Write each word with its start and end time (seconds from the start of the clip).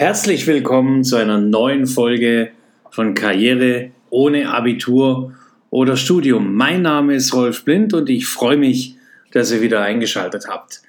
Herzlich 0.00 0.46
willkommen 0.46 1.04
zu 1.04 1.16
einer 1.16 1.36
neuen 1.36 1.86
Folge 1.86 2.52
von 2.90 3.12
Karriere 3.12 3.90
ohne 4.08 4.48
Abitur 4.48 5.34
oder 5.68 5.98
Studium. 5.98 6.54
Mein 6.54 6.80
Name 6.80 7.16
ist 7.16 7.34
Rolf 7.34 7.66
Blind 7.66 7.92
und 7.92 8.08
ich 8.08 8.26
freue 8.26 8.56
mich, 8.56 8.94
dass 9.32 9.52
ihr 9.52 9.60
wieder 9.60 9.82
eingeschaltet 9.82 10.46
habt. 10.48 10.80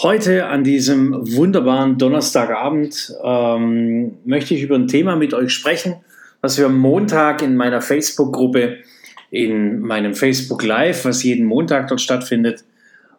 Heute 0.00 0.46
an 0.46 0.64
diesem 0.64 1.12
wunderbaren 1.36 1.98
Donnerstagabend 1.98 3.12
ähm, 3.22 4.16
möchte 4.24 4.54
ich 4.54 4.62
über 4.62 4.76
ein 4.76 4.88
Thema 4.88 5.14
mit 5.14 5.34
euch 5.34 5.52
sprechen, 5.52 5.96
was 6.40 6.56
wir 6.56 6.64
am 6.64 6.78
Montag 6.78 7.42
in 7.42 7.54
meiner 7.54 7.82
Facebook-Gruppe, 7.82 8.78
in 9.30 9.80
meinem 9.80 10.14
Facebook 10.14 10.64
Live, 10.64 11.04
was 11.04 11.22
jeden 11.22 11.44
Montag 11.44 11.88
dort 11.88 12.00
stattfindet, 12.00 12.64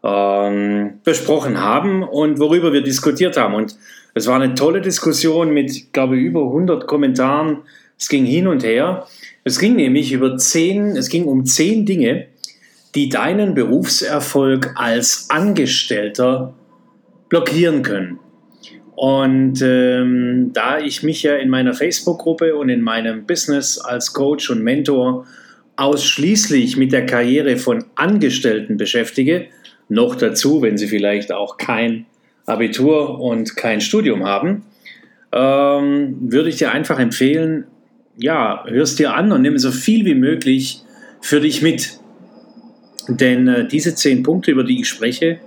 ähm, 0.04 1.02
besprochen 1.04 1.61
haben 1.61 2.02
und 2.02 2.39
worüber 2.39 2.73
wir 2.73 2.82
diskutiert 2.82 3.38
haben. 3.38 3.54
Und 3.54 3.75
es 4.14 4.28
war 4.28 4.39
eine 4.39 4.55
tolle 4.55 4.82
Diskussion 4.82 5.54
mit, 5.54 5.94
glaube 5.94 6.18
ich, 6.18 6.23
über 6.23 6.43
100 6.43 6.88
Kommentaren. 6.88 7.60
Es 7.97 8.10
ging 8.10 8.25
hin 8.25 8.47
und 8.47 8.64
her. 8.64 9.07
Es 9.43 9.60
ging 9.60 9.75
nämlich 9.75 10.11
über 10.11 10.38
zehn, 10.38 10.96
es 10.96 11.10
ging 11.10 11.25
um 11.25 11.46
zehn 11.46 11.86
Dinge, 11.86 12.28
die 12.96 13.10
deinen 13.10 13.54
Berufserfolg 13.54 14.74
als 14.75 15.29
Angestellter 15.29 16.54
blockieren 17.29 17.84
können. 17.84 18.20
Und 18.96 19.61
ähm, 19.61 20.51
da 20.54 20.79
ich 20.79 21.04
mich 21.04 21.23
ja 21.23 21.36
in 21.36 21.50
meiner 21.50 21.73
Facebook-Gruppe 21.73 22.56
und 22.56 22.68
in 22.68 22.82
meinem 22.82 23.26
Business 23.26 23.78
als 23.78 24.14
Coach 24.14 24.50
und 24.50 24.62
Mentor 24.62 25.26
ausschließlich 25.78 26.76
mit 26.76 26.92
der 26.92 27.06
Karriere 27.06 27.56
von 27.56 27.86
Angestellten 27.96 28.76
beschäftige, 28.76 29.46
noch 29.87 30.15
dazu, 30.15 30.62
wenn 30.62 30.78
sie 30.78 30.87
vielleicht 30.87 31.32
auch 31.32 31.57
kein 31.57 32.08
Abitur 32.50 33.20
und 33.20 33.56
kein 33.56 33.81
Studium 33.81 34.26
haben, 34.26 34.64
ähm, 35.31 36.31
würde 36.31 36.50
ich 36.50 36.58
dir 36.58 36.72
einfach 36.72 37.00
empfehlen, 37.00 37.66
ja, 38.17 38.66
hörst 38.68 39.00
dir 39.00 39.14
an 39.14 39.32
und 39.32 39.42
nimm 39.42 39.58
so 39.58 39.72
viel 39.72 40.06
wie 40.06 40.16
möglich 40.16 40.82
für 41.22 41.40
dich 41.40 41.62
mit. 41.62 42.00
Denn 43.08 43.48
äh, 43.48 43.68
diese 43.68 43.96
zehn 43.96 44.23
Punkte, 44.23 44.52
über 44.52 44.64
die 44.64 44.82
ich 44.82 44.90
spreche, 44.90 45.40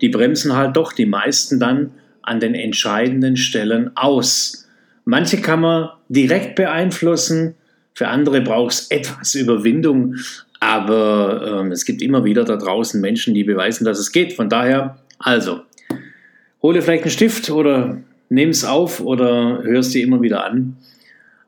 die 0.00 0.08
bremsen 0.08 0.56
halt 0.56 0.76
doch 0.76 0.92
die 0.92 1.06
meisten 1.06 1.60
dann 1.60 1.92
an 2.22 2.40
den 2.40 2.54
entscheidenden 2.54 3.36
Stellen 3.36 3.96
aus. 3.96 4.66
Manche 5.04 5.40
kann 5.40 5.60
man 5.60 5.90
direkt 6.08 6.54
beeinflussen, 6.56 7.54
für 7.92 8.08
andere 8.08 8.40
braucht 8.40 8.72
es 8.72 8.90
etwas 8.90 9.34
Überwindung, 9.34 10.16
aber 10.58 11.60
ähm, 11.60 11.72
es 11.72 11.84
gibt 11.84 12.02
immer 12.02 12.24
wieder 12.24 12.44
da 12.44 12.56
draußen 12.56 13.00
Menschen, 13.00 13.34
die 13.34 13.44
beweisen, 13.44 13.84
dass 13.84 13.98
es 13.98 14.10
geht. 14.10 14.32
Von 14.32 14.48
daher, 14.48 14.96
also, 15.18 15.60
hole 16.64 16.80
vielleicht 16.80 17.02
einen 17.02 17.10
Stift 17.10 17.50
oder 17.50 17.98
nimm 18.30 18.48
es 18.48 18.64
auf 18.64 19.00
oder 19.00 19.62
hörst 19.62 19.92
dir 19.92 20.02
immer 20.02 20.22
wieder 20.22 20.44
an. 20.44 20.78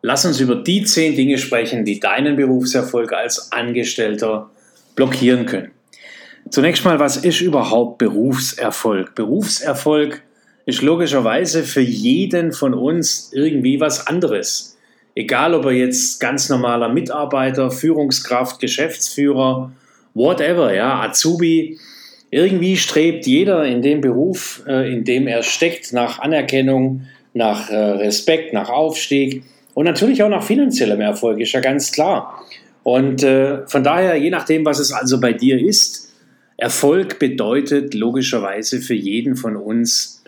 Lass 0.03 0.27
uns 0.27 0.41
über 0.41 0.57
die 0.57 0.85
zehn 0.85 1.17
Dinge 1.17 1.39
sprechen, 1.39 1.87
die 1.87 1.99
deinen 1.99 2.37
Berufserfolg 2.37 3.15
als 3.15 3.51
Angestellter 3.51 4.51
blockieren 4.95 5.47
können. 5.47 5.71
Zunächst 6.51 6.85
mal, 6.85 7.01
was 7.01 7.17
ist 7.17 7.41
überhaupt 7.41 7.97
Berufserfolg? 7.97 9.15
Berufserfolg 9.15 10.23
ist 10.67 10.83
logischerweise 10.83 11.65
für 11.65 11.81
jeden 11.81 12.53
von 12.53 12.75
uns 12.75 13.31
irgendwie 13.33 13.81
was 13.81 14.07
anderes. 14.07 14.77
Egal, 15.15 15.55
ob 15.55 15.65
er 15.65 15.73
jetzt 15.73 16.21
ganz 16.21 16.51
normaler 16.51 16.91
Mitarbeiter, 16.91 17.71
Führungskraft, 17.71 18.61
Geschäftsführer, 18.61 19.73
whatever, 20.13 20.75
ja, 20.75 21.01
Azubi, 21.01 21.79
irgendwie 22.37 22.77
strebt 22.77 23.27
jeder 23.27 23.65
in 23.65 23.81
dem 23.81 24.03
Beruf, 24.03 24.63
äh, 24.69 24.93
in 24.93 25.05
dem 25.05 25.27
er 25.27 25.43
steckt, 25.43 25.95
nach 25.95 26.19
Anerkennung, 26.19 27.07
nach 27.33 27.71
äh, 27.71 27.77
Respekt, 27.77 28.53
nach 28.53 28.69
Aufstieg 28.69 29.43
und 29.73 29.87
natürlich 29.87 30.23
auch 30.23 30.29
nach 30.29 30.45
finanziellem 30.45 31.01
Erfolg, 31.01 31.41
ist 31.41 31.53
ja 31.53 31.61
ganz 31.61 31.93
klar. 31.93 32.45
Und 32.83 33.23
äh, 33.23 33.67
von 33.67 33.83
daher, 33.83 34.17
je 34.17 34.29
nachdem, 34.29 34.67
was 34.67 34.79
es 34.79 34.93
also 34.93 35.19
bei 35.19 35.33
dir 35.33 35.59
ist, 35.59 36.13
Erfolg 36.59 37.19
bedeutet 37.19 37.95
logischerweise 37.95 38.83
für 38.83 38.95
jeden 38.95 39.37
von 39.37 39.57
uns 39.57 40.23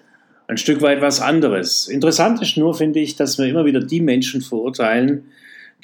ein 0.47 0.57
Stück 0.57 0.81
weit 0.81 1.03
was 1.03 1.21
anderes. 1.21 1.89
Interessant 1.89 2.41
ist 2.41 2.57
nur, 2.57 2.73
finde 2.75 3.01
ich, 3.01 3.17
dass 3.17 3.37
wir 3.37 3.45
immer 3.45 3.67
wieder 3.67 3.81
die 3.81 4.01
Menschen 4.01 4.41
verurteilen, 4.41 5.25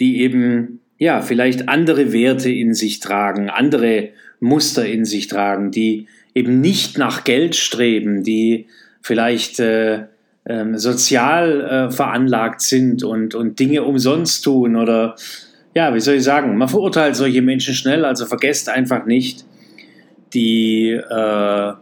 die 0.01 0.23
eben 0.23 0.81
ja 0.99 1.21
vielleicht 1.22 1.69
andere 1.69 2.12
Werte 2.12 2.50
in 2.50 2.75
sich 2.75 3.00
tragen, 3.00 3.50
andere 3.50 4.10
Muster 4.41 4.87
in 4.87 5.05
sich 5.05 5.27
tragen, 5.27 5.71
die 5.71 6.06
eben 6.34 6.60
nicht 6.60 6.99
nach 6.99 7.25
Geld 7.25 7.56
streben, 7.56 8.22
die 8.22 8.66
vielleicht 9.00 9.60
äh, 9.60 10.04
äh, 10.44 10.75
sozial 10.75 11.60
äh, 11.60 11.91
veranlagt 11.91 12.60
sind 12.60 13.03
und, 13.03 13.34
und 13.34 13.59
Dinge 13.59 13.83
umsonst 13.83 14.44
tun 14.44 14.77
oder 14.77 15.16
ja, 15.75 15.93
wie 15.94 16.00
soll 16.00 16.15
ich 16.15 16.25
sagen, 16.25 16.56
man 16.56 16.69
verurteilt 16.69 17.16
solche 17.16 17.43
Menschen 17.43 17.75
schnell, 17.75 18.04
also 18.04 18.27
vergesst 18.27 18.69
einfach 18.69 19.06
nicht 19.06 19.44
die 20.33 20.91
äh, 20.91 21.72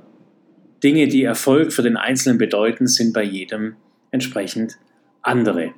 Dinge, 0.83 1.09
die 1.09 1.25
Erfolg 1.25 1.73
für 1.73 1.83
den 1.83 1.97
Einzelnen 1.97 2.39
bedeuten, 2.39 2.87
sind 2.87 3.13
bei 3.13 3.23
jedem 3.23 3.77
entsprechend 4.11 4.79
andere. 5.23 5.73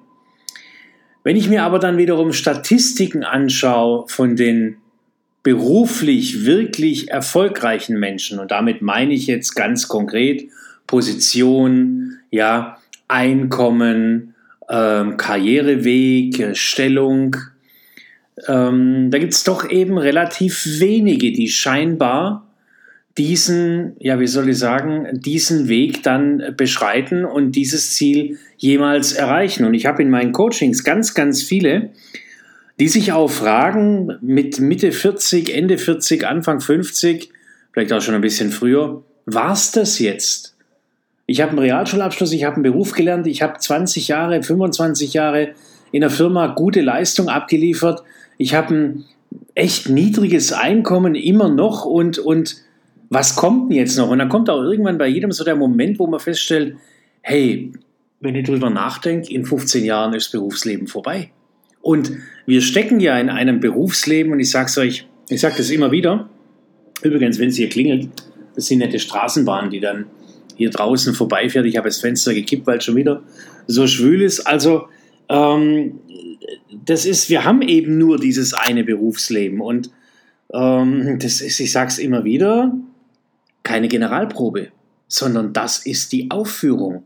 Wenn 1.25 1.37
ich 1.37 1.49
mir 1.49 1.63
aber 1.65 1.79
dann 1.79 1.97
wiederum 1.97 2.33
Statistiken 2.33 3.25
anschaue 3.25 4.05
von 4.09 4.37
den 4.37 4.77
beruflich 5.43 6.45
wirklich 6.45 7.11
erfolgreichen 7.11 7.99
Menschen, 7.99 8.39
und 8.39 8.51
damit 8.51 8.83
meine 8.83 9.15
ich 9.15 9.27
jetzt 9.27 9.55
ganz 9.55 9.89
konkret 9.89 10.49
Position, 10.87 12.19
ja, 12.31 12.79
Einkommen, 13.09 14.35
ähm, 14.71 15.17
Karriereweg, 15.17 16.57
Stellung, 16.57 17.37
ähm, 18.49 19.11
da 19.11 19.19
gibt 19.19 19.33
es 19.35 19.45
doch 19.45 19.69
eben 19.69 19.99
relativ 19.99 20.81
wenige, 20.81 21.33
die 21.33 21.49
scheinbar 21.49 22.44
diesen, 23.17 23.97
ja, 24.01 24.19
wie 24.19 24.27
soll 24.27 24.49
ich 24.49 24.59
sagen, 24.59 25.07
diesen 25.13 25.69
Weg 25.69 26.03
dann 26.03 26.55
beschreiten 26.57 27.25
und 27.25 27.53
dieses 27.53 27.95
Ziel 27.95 28.39
jemals 28.57 29.13
erreichen. 29.13 29.65
Und 29.65 29.75
ich 29.75 29.87
habe 29.87 30.03
in 30.03 30.11
meinen 30.11 30.33
Coachings 30.33 30.83
ganz, 30.83 31.15
ganz 31.15 31.43
viele, 31.43 31.91
die 32.81 32.89
sich 32.89 33.13
auch 33.13 33.31
fragen, 33.31 34.19
mit 34.21 34.59
Mitte 34.59 34.91
40, 34.91 35.55
Ende 35.55 35.79
40, 35.79 36.27
Anfang 36.27 36.61
50, 36.61 37.31
vielleicht 37.73 37.93
auch 37.93 38.01
schon 38.01 38.17
ein 38.17 38.21
bisschen 38.21 38.51
früher, 38.51 39.03
war's 39.27 39.71
das 39.71 40.01
jetzt? 40.01 40.57
Ich 41.27 41.41
habe 41.41 41.51
einen 41.51 41.61
Realschulabschluss, 41.61 42.33
ich 42.33 42.45
habe 42.45 42.57
einen 42.57 42.65
Beruf 42.65 42.93
gelernt, 42.93 43.27
ich 43.29 43.43
habe 43.43 43.59
20 43.59 44.09
Jahre, 44.09 44.43
25 44.43 45.15
Jahre 45.15 45.51
in 45.93 46.01
der 46.01 46.11
Firma 46.11 46.49
gute 46.49 46.81
Leistung 46.81 47.29
abgeliefert, 47.29 48.03
ich 48.39 48.55
habe 48.55 48.75
ein 48.75 49.05
echt 49.55 49.89
niedriges 49.89 50.53
Einkommen 50.53 51.15
immer 51.15 51.49
noch 51.49 51.85
und, 51.85 52.19
und 52.19 52.57
was 53.11 53.37
kommt 53.37 53.71
denn 53.71 53.79
jetzt 53.79 53.97
noch? 53.97 54.11
Und 54.11 54.19
dann 54.19 54.29
kommt 54.29 54.51
auch 54.51 54.63
irgendwann 54.63 54.99
bei 54.99 55.09
jedem 55.09 55.33
so 55.33 55.45
der 55.45 55.57
Moment, 55.57 55.99
wo 55.99 56.07
man 56.07 56.21
feststellt, 56.21 56.77
hey, 57.23 57.73
wenn 58.21 58.35
ich 58.35 58.47
drüber 58.47 58.71
nachdenke, 58.71 59.33
in 59.33 59.45
15 59.45 59.85
Jahren 59.85 60.15
ist 60.15 60.33
Berufsleben 60.33 60.87
vorbei. 60.87 61.31
Und 61.83 62.13
wir 62.47 62.63
stecken 62.63 63.01
ja 63.01 63.19
in 63.19 63.29
einem 63.29 63.61
Berufsleben 63.61 64.33
und 64.33 64.41
ich 64.41 64.51
sage 64.51 64.67
es 64.67 64.79
euch, 64.79 65.07
ich 65.29 65.41
sage 65.41 65.55
das 65.59 65.71
immer 65.71 65.91
wieder. 65.91 66.29
Übrigens, 67.03 67.39
wenn 67.39 67.49
es 67.49 67.57
hier 67.57 67.69
klingelt, 67.69 68.09
das 68.55 68.67
sind 68.67 68.79
nette 68.79 68.99
Straßenbahnen, 68.99 69.71
die 69.71 69.81
dann 69.81 70.07
hier 70.57 70.71
draußen 70.71 71.13
vorbeifährt. 71.15 71.67
Ich 71.67 71.77
habe 71.77 71.89
das 71.89 71.99
Fenster 71.99 72.33
gekippt, 72.33 72.67
weil 72.67 72.79
es 72.79 72.85
schon 72.85 72.97
wieder 72.97 73.23
so 73.67 73.87
schwül 73.87 74.23
ist. 74.23 74.41
Also, 74.41 74.89
ähm, 75.29 75.99
das 76.85 77.05
ist, 77.07 77.29
wir 77.29 77.45
haben 77.45 77.63
eben 77.63 77.99
nur 77.99 78.19
dieses 78.19 78.55
eine 78.55 78.85
Berufsleben 78.85 79.61
und 79.61 79.91
ähm, 80.53 81.19
das 81.19 81.41
ist, 81.41 81.61
ich 81.61 81.73
sage 81.73 81.89
es 81.89 81.99
immer 81.99 82.25
wieder, 82.25 82.75
keine 83.65 83.89
Generalprobe, 83.89 84.69
sondern 85.09 85.53
das 85.53 85.85
ist 85.85 86.13
die 86.13 86.31
Aufführung. 86.31 87.05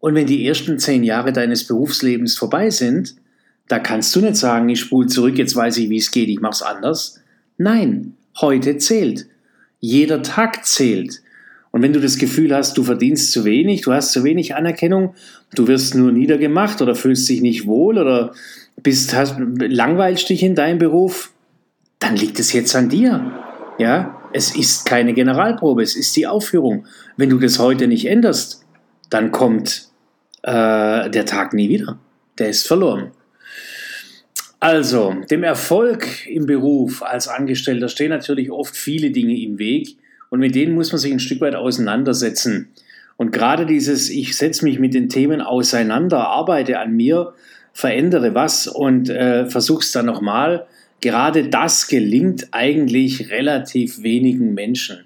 Und 0.00 0.14
wenn 0.14 0.26
die 0.26 0.46
ersten 0.46 0.78
zehn 0.78 1.04
Jahre 1.04 1.32
deines 1.32 1.66
Berufslebens 1.66 2.36
vorbei 2.36 2.70
sind, 2.70 3.14
da 3.68 3.78
kannst 3.78 4.14
du 4.14 4.20
nicht 4.20 4.36
sagen, 4.36 4.68
ich 4.68 4.80
spule 4.80 5.06
zurück, 5.06 5.38
jetzt 5.38 5.56
weiß 5.56 5.78
ich, 5.78 5.88
wie 5.88 5.96
es 5.96 6.10
geht, 6.10 6.28
ich 6.28 6.40
mach's 6.40 6.60
anders. 6.60 7.22
Nein, 7.56 8.14
heute 8.40 8.76
zählt. 8.78 9.26
Jeder 9.80 10.22
Tag 10.22 10.66
zählt. 10.66 11.22
Und 11.70 11.82
wenn 11.82 11.92
du 11.92 12.00
das 12.00 12.18
Gefühl 12.18 12.54
hast, 12.54 12.76
du 12.76 12.84
verdienst 12.84 13.32
zu 13.32 13.44
wenig, 13.44 13.80
du 13.80 13.92
hast 13.92 14.12
zu 14.12 14.24
wenig 14.24 14.54
Anerkennung, 14.54 15.14
du 15.54 15.66
wirst 15.66 15.94
nur 15.94 16.12
niedergemacht 16.12 16.82
oder 16.82 16.94
fühlst 16.94 17.28
dich 17.28 17.40
nicht 17.40 17.66
wohl 17.66 17.98
oder 17.98 18.32
bist, 18.82 19.14
langweilst 19.58 20.28
dich 20.28 20.42
in 20.42 20.54
deinem 20.54 20.78
Beruf, 20.78 21.32
dann 21.98 22.16
liegt 22.16 22.38
es 22.38 22.52
jetzt 22.52 22.76
an 22.76 22.88
dir. 22.88 23.32
Ja, 23.78 24.20
es 24.34 24.54
ist 24.56 24.84
keine 24.84 25.14
Generalprobe, 25.14 25.82
es 25.82 25.94
ist 25.94 26.14
die 26.16 26.26
Aufführung. 26.26 26.86
Wenn 27.16 27.30
du 27.30 27.38
das 27.38 27.60
heute 27.60 27.86
nicht 27.86 28.06
änderst, 28.06 28.64
dann 29.08 29.30
kommt 29.30 29.88
äh, 30.42 31.08
der 31.08 31.24
Tag 31.24 31.54
nie 31.54 31.68
wieder. 31.68 31.98
Der 32.38 32.48
ist 32.48 32.66
verloren. 32.66 33.12
Also, 34.58 35.14
dem 35.30 35.44
Erfolg 35.44 36.26
im 36.26 36.46
Beruf 36.46 37.02
als 37.02 37.28
Angestellter 37.28 37.88
stehen 37.88 38.10
natürlich 38.10 38.50
oft 38.50 38.76
viele 38.76 39.12
Dinge 39.12 39.40
im 39.40 39.58
Weg 39.58 39.98
und 40.30 40.40
mit 40.40 40.56
denen 40.56 40.74
muss 40.74 40.90
man 40.90 40.98
sich 40.98 41.12
ein 41.12 41.20
Stück 41.20 41.40
weit 41.40 41.54
auseinandersetzen. 41.54 42.72
Und 43.16 43.30
gerade 43.30 43.66
dieses, 43.66 44.10
ich 44.10 44.36
setze 44.36 44.64
mich 44.64 44.80
mit 44.80 44.94
den 44.94 45.08
Themen 45.08 45.42
auseinander, 45.42 46.26
arbeite 46.26 46.80
an 46.80 46.96
mir, 46.96 47.34
verändere 47.72 48.34
was 48.34 48.66
und 48.66 49.10
äh, 49.10 49.46
versuch's 49.46 49.92
dann 49.92 50.06
nochmal, 50.06 50.66
gerade 51.04 51.48
das 51.48 51.86
gelingt 51.86 52.48
eigentlich 52.52 53.30
relativ 53.30 54.02
wenigen 54.02 54.54
Menschen. 54.54 55.04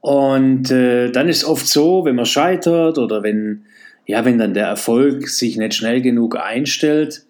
Und 0.00 0.70
äh, 0.70 1.10
dann 1.10 1.28
ist 1.28 1.44
oft 1.44 1.66
so, 1.68 2.06
wenn 2.06 2.16
man 2.16 2.24
scheitert 2.24 2.96
oder 2.96 3.22
wenn, 3.22 3.66
ja, 4.06 4.24
wenn 4.24 4.38
dann 4.38 4.54
der 4.54 4.66
Erfolg 4.66 5.28
sich 5.28 5.58
nicht 5.58 5.74
schnell 5.74 6.00
genug 6.00 6.36
einstellt, 6.38 7.22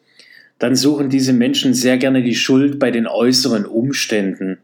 dann 0.61 0.77
suchen 0.77 1.11
diese 1.11 1.33
Menschen 1.33 1.75
sehr 1.75 1.99
gerne 1.99 2.23
die 2.23 2.37
Schuld 2.37 2.79
bei 2.79 2.93
den 2.93 3.09
äußeren 3.09 3.67
Umständen, 3.67 4.59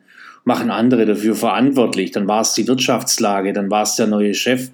machen 0.45 0.71
andere 0.71 1.05
dafür 1.05 1.35
verantwortlich. 1.35 2.13
Dann 2.13 2.29
war 2.29 2.43
es 2.43 2.55
die 2.55 2.69
Wirtschaftslage, 2.69 3.53
dann 3.53 3.73
war 3.73 3.83
es 3.83 3.97
der 3.97 4.07
neue 4.07 4.35
Chef, 4.35 4.71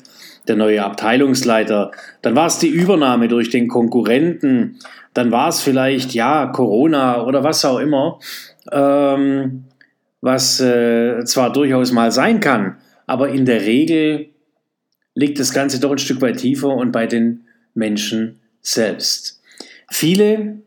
der 0.48 0.56
neue 0.56 0.84
Abteilungsleiter, 0.84 1.90
dann 2.22 2.36
war 2.36 2.46
es 2.46 2.58
die 2.58 2.68
Übernahme 2.68 3.28
durch 3.28 3.50
den 3.50 3.68
Konkurrenten, 3.68 4.78
dann 5.14 5.30
war 5.32 5.48
es 5.48 5.60
vielleicht, 5.60 6.14
ja, 6.14 6.46
Corona 6.46 7.24
oder 7.24 7.42
was 7.42 7.64
auch 7.64 7.78
immer, 7.78 8.18
ähm, 8.70 9.64
was 10.20 10.60
äh, 10.60 11.24
zwar 11.24 11.52
durchaus 11.52 11.92
mal 11.92 12.12
sein 12.12 12.40
kann, 12.40 12.76
aber 13.06 13.28
in 13.28 13.44
der 13.44 13.62
Regel 13.62 14.30
liegt 15.14 15.40
das 15.40 15.52
Ganze 15.52 15.80
doch 15.80 15.92
ein 15.92 15.98
Stück 15.98 16.20
weit 16.20 16.38
tiefer 16.38 16.68
und 16.68 16.92
bei 16.92 17.06
den 17.06 17.46
Menschen 17.74 18.40
selbst. 18.60 19.40
Viele 19.88 20.58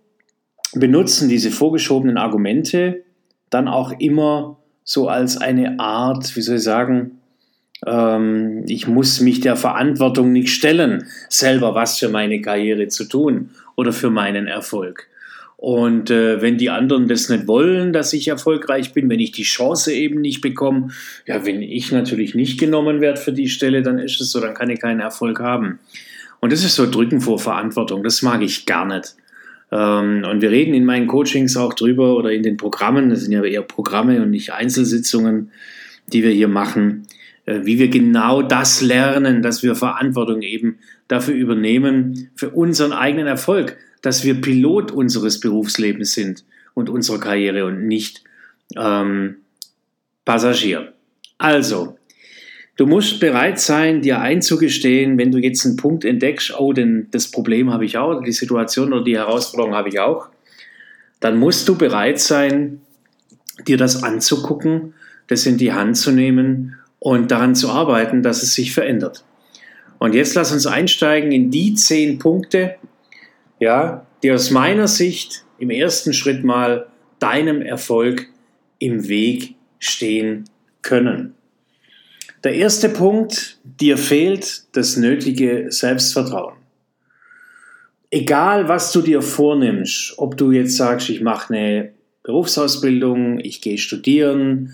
benutzen 0.73 1.29
diese 1.29 1.51
vorgeschobenen 1.51 2.17
Argumente 2.17 3.03
dann 3.49 3.67
auch 3.67 3.91
immer 3.99 4.57
so 4.83 5.07
als 5.07 5.37
eine 5.37 5.79
Art, 5.79 6.35
wie 6.35 6.41
soll 6.41 6.57
ich 6.57 6.63
sagen, 6.63 7.18
ähm, 7.85 8.63
ich 8.67 8.87
muss 8.87 9.21
mich 9.21 9.39
der 9.39 9.55
Verantwortung 9.55 10.31
nicht 10.31 10.53
stellen, 10.53 11.05
selber 11.29 11.75
was 11.75 11.97
für 11.97 12.09
meine 12.09 12.41
Karriere 12.41 12.87
zu 12.87 13.05
tun 13.05 13.51
oder 13.75 13.93
für 13.93 14.09
meinen 14.09 14.47
Erfolg. 14.47 15.07
Und 15.55 16.09
äh, 16.09 16.41
wenn 16.41 16.57
die 16.57 16.69
anderen 16.69 17.09
das 17.09 17.27
nicht 17.27 17.45
wollen, 17.45 17.91
dass 17.91 18.13
ich 18.13 18.29
erfolgreich 18.29 18.93
bin, 18.93 19.09
wenn 19.09 19.19
ich 19.19 19.33
die 19.33 19.43
Chance 19.43 19.91
eben 19.93 20.21
nicht 20.21 20.39
bekomme, 20.39 20.89
ja, 21.25 21.45
wenn 21.45 21.61
ich 21.61 21.91
natürlich 21.91 22.33
nicht 22.33 22.57
genommen 22.57 23.01
werde 23.01 23.19
für 23.19 23.33
die 23.33 23.49
Stelle, 23.49 23.81
dann 23.81 23.99
ist 23.99 24.21
es 24.21 24.31
so, 24.31 24.39
dann 24.39 24.53
kann 24.53 24.69
ich 24.69 24.79
keinen 24.79 25.01
Erfolg 25.01 25.41
haben. 25.41 25.79
Und 26.39 26.53
das 26.53 26.63
ist 26.63 26.75
so 26.75 26.89
Drücken 26.89 27.19
vor 27.19 27.39
Verantwortung, 27.39 28.03
das 28.03 28.21
mag 28.21 28.41
ich 28.41 28.65
gar 28.65 28.85
nicht. 28.85 29.15
Ähm, 29.69 30.23
und 30.29 30.41
wir 30.41 30.49
reden 30.49 30.73
in 30.73 30.85
meinen 30.85 31.07
Coachings 31.07 31.57
auch 31.57 31.73
drüber 31.73 32.15
oder 32.15 32.31
in 32.31 32.43
den 32.43 32.55
Programmen, 32.55 33.09
das 33.09 33.21
sind 33.21 33.33
ja 33.33 33.43
eher 33.43 33.61
Programme 33.61 34.21
und 34.21 34.31
nicht 34.31 34.53
Einzelsitzungen, 34.53 35.51
die 36.07 36.23
wir 36.23 36.31
hier 36.31 36.47
machen, 36.47 37.05
wie 37.63 37.79
wir 37.79 37.89
genau 37.89 38.41
das 38.41 38.81
lernen, 38.81 39.41
dass 39.41 39.63
wir 39.63 39.75
Verantwortung 39.75 40.41
eben 40.41 40.79
dafür 41.07 41.33
übernehmen, 41.33 42.29
für 42.35 42.49
unseren 42.49 42.93
eigenen 42.93 43.27
Erfolg, 43.27 43.77
dass 44.01 44.23
wir 44.23 44.39
Pilot 44.39 44.91
unseres 44.91 45.39
Berufslebens 45.39 46.13
sind 46.13 46.45
und 46.73 46.89
unserer 46.89 47.19
Karriere 47.19 47.65
und 47.65 47.87
nicht 47.87 48.23
ähm, 48.77 49.37
Passagier. 50.25 50.93
Also, 51.37 51.99
Du 52.79 52.85
musst 52.85 53.19
bereit 53.19 53.59
sein, 53.59 54.01
dir 54.01 54.21
einzugestehen, 54.21 55.17
wenn 55.17 55.33
du 55.33 55.37
jetzt 55.37 55.65
einen 55.65 55.75
Punkt 55.75 56.05
entdeckst, 56.05 56.57
oh, 56.57 56.71
denn 56.71 57.07
das 57.11 57.29
Problem 57.29 57.73
habe 57.73 57.83
ich 57.83 57.97
auch, 57.97 58.23
die 58.23 58.31
Situation 58.31 58.93
oder 58.93 59.03
die 59.03 59.17
Herausforderung 59.17 59.75
habe 59.75 59.89
ich 59.89 59.99
auch, 59.99 60.29
dann 61.19 61.37
musst 61.37 61.67
du 61.67 61.77
bereit 61.77 62.21
sein, 62.21 62.79
dir 63.67 63.75
das 63.75 64.01
anzugucken, 64.01 64.93
das 65.27 65.45
in 65.45 65.57
die 65.57 65.73
Hand 65.73 65.97
zu 65.97 66.13
nehmen 66.13 66.77
und 66.99 67.31
daran 67.31 67.55
zu 67.55 67.69
arbeiten, 67.69 68.21
dass 68.23 68.43
es 68.43 68.53
sich 68.53 68.73
verändert. 68.73 69.23
Und 69.97 70.15
jetzt 70.15 70.35
lass 70.35 70.51
uns 70.51 70.65
einsteigen 70.65 71.31
in 71.31 71.51
die 71.51 71.73
zehn 71.73 72.19
Punkte, 72.19 72.75
ja, 73.59 74.05
die 74.23 74.31
aus 74.31 74.51
meiner 74.51 74.87
Sicht 74.87 75.45
im 75.57 75.69
ersten 75.69 76.13
Schritt 76.13 76.43
mal 76.43 76.87
deinem 77.19 77.61
Erfolg 77.61 78.27
im 78.79 79.07
Weg 79.07 79.55
stehen 79.79 80.45
können. 80.81 81.35
Der 82.43 82.53
erste 82.53 82.87
Punkt, 82.87 83.59
dir 83.63 83.97
fehlt 83.97 84.63
das 84.71 84.95
nötige 84.95 85.67
Selbstvertrauen. 85.69 86.55
Egal, 88.11 88.69
was 88.69 88.91
du 88.93 89.01
dir 89.01 89.21
vornimmst, 89.21 90.13
ob 90.17 90.37
du 90.37 90.51
jetzt 90.51 90.77
sagst, 90.77 91.09
ich 91.09 91.21
mache 91.21 91.53
eine 91.53 91.91
Berufsausbildung, 92.23 93.39
ich 93.39 93.61
gehe 93.61 93.77
studieren, 93.77 94.73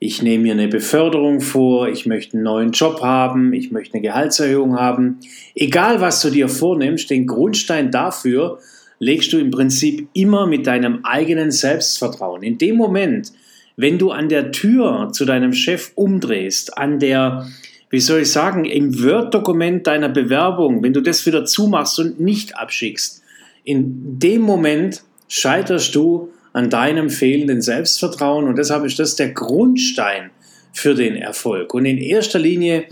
ich 0.00 0.22
nehme 0.22 0.44
mir 0.44 0.52
eine 0.52 0.68
Beförderung 0.68 1.40
vor, 1.40 1.88
ich 1.88 2.06
möchte 2.06 2.34
einen 2.36 2.44
neuen 2.44 2.70
Job 2.70 3.00
haben, 3.00 3.52
ich 3.52 3.72
möchte 3.72 3.94
eine 3.94 4.02
Gehaltserhöhung 4.02 4.78
haben. 4.78 5.18
Egal, 5.54 6.00
was 6.00 6.22
du 6.22 6.30
dir 6.30 6.48
vornimmst, 6.48 7.10
den 7.10 7.26
Grundstein 7.26 7.90
dafür 7.90 8.58
legst 9.00 9.32
du 9.32 9.38
im 9.38 9.50
Prinzip 9.50 10.08
immer 10.12 10.46
mit 10.46 10.66
deinem 10.66 11.00
eigenen 11.04 11.50
Selbstvertrauen. 11.50 12.42
In 12.42 12.58
dem 12.58 12.76
Moment, 12.76 13.32
wenn 13.76 13.98
du 13.98 14.10
an 14.10 14.28
der 14.28 14.52
Tür 14.52 15.10
zu 15.12 15.24
deinem 15.24 15.52
Chef 15.52 15.92
umdrehst, 15.94 16.78
an 16.78 16.98
der, 16.98 17.48
wie 17.90 18.00
soll 18.00 18.20
ich 18.20 18.30
sagen, 18.30 18.64
im 18.64 19.02
Word-Dokument 19.02 19.86
deiner 19.86 20.08
Bewerbung, 20.08 20.82
wenn 20.82 20.92
du 20.92 21.00
das 21.00 21.26
wieder 21.26 21.44
zumachst 21.44 21.98
und 21.98 22.20
nicht 22.20 22.56
abschickst, 22.56 23.22
in 23.64 24.18
dem 24.18 24.42
Moment 24.42 25.02
scheiterst 25.28 25.94
du 25.94 26.30
an 26.58 26.70
deinem 26.70 27.08
fehlenden 27.08 27.62
Selbstvertrauen 27.62 28.48
und 28.48 28.58
deshalb 28.58 28.84
ist 28.84 28.98
das 28.98 29.14
der 29.14 29.30
Grundstein 29.30 30.30
für 30.72 30.96
den 30.96 31.14
Erfolg. 31.14 31.72
Und 31.72 31.84
in 31.84 31.98
erster 31.98 32.40
Linie 32.40 32.86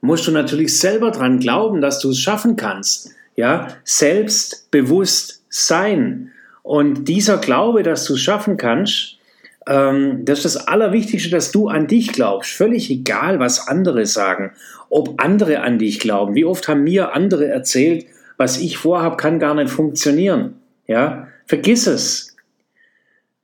musst 0.00 0.26
du 0.26 0.32
natürlich 0.32 0.76
selber 0.80 1.12
dran 1.12 1.38
glauben, 1.38 1.80
dass 1.80 2.00
du 2.00 2.10
es 2.10 2.18
schaffen 2.18 2.56
kannst. 2.56 3.14
Ja, 3.36 3.68
selbstbewusst 3.84 5.44
sein. 5.48 6.32
Und 6.64 7.04
dieser 7.04 7.38
Glaube, 7.38 7.84
dass 7.84 8.06
du 8.06 8.14
es 8.14 8.20
schaffen 8.20 8.56
kannst, 8.56 9.18
ähm, 9.68 10.24
das 10.24 10.38
ist 10.38 10.56
das 10.56 10.66
Allerwichtigste, 10.66 11.30
dass 11.30 11.52
du 11.52 11.68
an 11.68 11.86
dich 11.86 12.12
glaubst. 12.12 12.50
Völlig 12.50 12.90
egal, 12.90 13.38
was 13.38 13.68
andere 13.68 14.04
sagen. 14.04 14.50
Ob 14.90 15.22
andere 15.22 15.60
an 15.60 15.78
dich 15.78 16.00
glauben. 16.00 16.34
Wie 16.34 16.44
oft 16.44 16.66
haben 16.66 16.82
mir 16.82 17.14
andere 17.14 17.46
erzählt, 17.46 18.04
was 18.36 18.58
ich 18.58 18.78
vorhabe, 18.78 19.16
kann 19.16 19.38
gar 19.38 19.54
nicht 19.54 19.70
funktionieren. 19.70 20.54
Ja, 20.88 21.28
vergiss 21.46 21.86
es. 21.86 22.31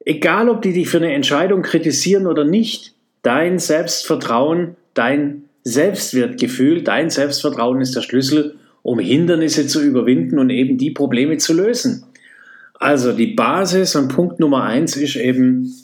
Egal, 0.08 0.48
ob 0.48 0.62
die 0.62 0.72
dich 0.72 0.88
für 0.88 0.96
eine 0.96 1.12
Entscheidung 1.12 1.60
kritisieren 1.60 2.26
oder 2.26 2.42
nicht, 2.42 2.94
dein 3.20 3.58
Selbstvertrauen, 3.58 4.74
dein 4.94 5.42
Selbstwertgefühl, 5.64 6.82
dein 6.82 7.10
Selbstvertrauen 7.10 7.82
ist 7.82 7.94
der 7.94 8.00
Schlüssel, 8.00 8.56
um 8.82 8.98
Hindernisse 8.98 9.66
zu 9.66 9.82
überwinden 9.82 10.38
und 10.38 10.48
eben 10.48 10.78
die 10.78 10.92
Probleme 10.92 11.36
zu 11.36 11.52
lösen. 11.52 12.04
Also 12.72 13.12
die 13.12 13.34
Basis 13.34 13.96
und 13.96 14.08
Punkt 14.08 14.40
Nummer 14.40 14.62
eins 14.62 14.96
ist 14.96 15.16
eben 15.16 15.74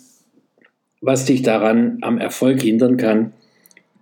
was 1.03 1.27
dich 1.27 1.43
daran 1.43 1.99
am 2.01 2.17
Erfolg 2.17 2.63
hindern 2.63 2.97
kann. 2.97 3.35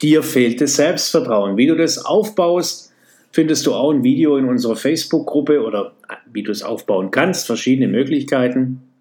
Dir 0.03 0.23
fehlt 0.23 0.61
das 0.61 0.77
Selbstvertrauen. 0.77 1.57
Wie 1.57 1.67
du 1.67 1.75
das 1.75 1.99
aufbaust, 1.99 2.93
findest 3.33 3.67
du 3.67 3.75
auch 3.75 3.91
ein 3.91 4.05
Video 4.05 4.37
in 4.37 4.45
unserer 4.45 4.77
Facebook-Gruppe 4.77 5.65
oder 5.65 5.95
wie 6.33 6.45
du 6.45 6.53
es 6.53 6.63
aufbauen 6.63 7.11
kannst, 7.11 7.49
verschiedene 7.49 7.89
Möglichkeiten. 7.89 8.92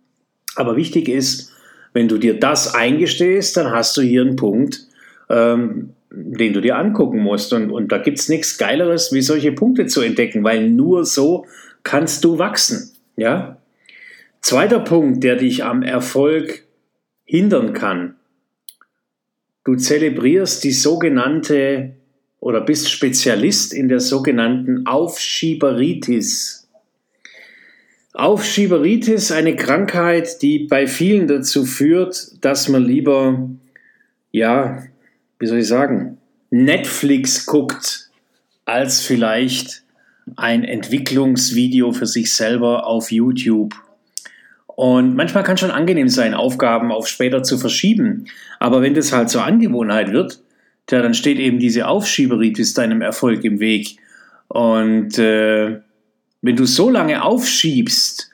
Aber 0.55 0.75
wichtig 0.75 1.07
ist, 1.07 1.51
wenn 1.93 2.07
du 2.07 2.17
dir 2.17 2.39
das 2.39 2.73
eingestehst, 2.73 3.57
dann 3.57 3.71
hast 3.71 3.97
du 3.97 4.01
hier 4.01 4.21
einen 4.21 4.35
Punkt, 4.35 4.87
ähm, 5.29 5.93
den 6.09 6.53
du 6.53 6.61
dir 6.61 6.77
angucken 6.77 7.19
musst. 7.19 7.53
Und, 7.53 7.71
und 7.71 7.91
da 7.91 7.97
gibt 7.97 8.19
es 8.19 8.29
nichts 8.29 8.57
Geileres, 8.57 9.11
wie 9.13 9.21
solche 9.21 9.51
Punkte 9.51 9.85
zu 9.85 10.01
entdecken, 10.01 10.43
weil 10.43 10.69
nur 10.69 11.05
so 11.05 11.45
kannst 11.83 12.23
du 12.23 12.37
wachsen. 12.37 12.91
Ja? 13.15 13.57
Zweiter 14.41 14.79
Punkt, 14.79 15.23
der 15.23 15.35
dich 15.35 15.63
am 15.63 15.83
Erfolg 15.83 16.63
hindern 17.25 17.73
kann. 17.73 18.15
Du 19.63 19.75
zelebrierst 19.75 20.63
die 20.63 20.71
sogenannte 20.71 21.93
oder 22.39 22.61
bist 22.61 22.89
Spezialist 22.89 23.73
in 23.73 23.87
der 23.87 23.99
sogenannten 23.99 24.87
Aufschieberitis. 24.87 26.60
Aufschieberitis, 28.13 29.31
eine 29.31 29.55
Krankheit, 29.55 30.41
die 30.41 30.67
bei 30.67 30.85
vielen 30.87 31.27
dazu 31.27 31.65
führt, 31.65 32.43
dass 32.43 32.67
man 32.67 32.83
lieber, 32.83 33.49
ja, 34.31 34.83
wie 35.39 35.47
soll 35.47 35.59
ich 35.59 35.67
sagen, 35.67 36.17
Netflix 36.49 37.45
guckt, 37.45 38.09
als 38.65 39.01
vielleicht 39.01 39.83
ein 40.35 40.63
Entwicklungsvideo 40.63 41.93
für 41.93 42.05
sich 42.05 42.33
selber 42.33 42.85
auf 42.85 43.11
YouTube. 43.11 43.75
Und 44.67 45.15
manchmal 45.15 45.43
kann 45.43 45.57
schon 45.57 45.71
angenehm 45.71 46.09
sein, 46.09 46.33
Aufgaben 46.33 46.91
auf 46.91 47.07
später 47.07 47.43
zu 47.43 47.57
verschieben. 47.57 48.25
Aber 48.59 48.81
wenn 48.81 48.93
das 48.93 49.13
halt 49.13 49.29
zur 49.29 49.45
Angewohnheit 49.45 50.11
wird, 50.11 50.41
tja, 50.87 51.01
dann 51.01 51.13
steht 51.13 51.39
eben 51.39 51.59
diese 51.59 51.87
Aufschieberitis 51.87 52.73
deinem 52.73 53.01
Erfolg 53.01 53.43
im 53.43 53.59
Weg. 53.59 53.97
Und 54.47 55.17
äh, 55.17 55.79
wenn 56.41 56.55
du 56.55 56.65
so 56.65 56.89
lange 56.89 57.23
aufschiebst, 57.23 58.31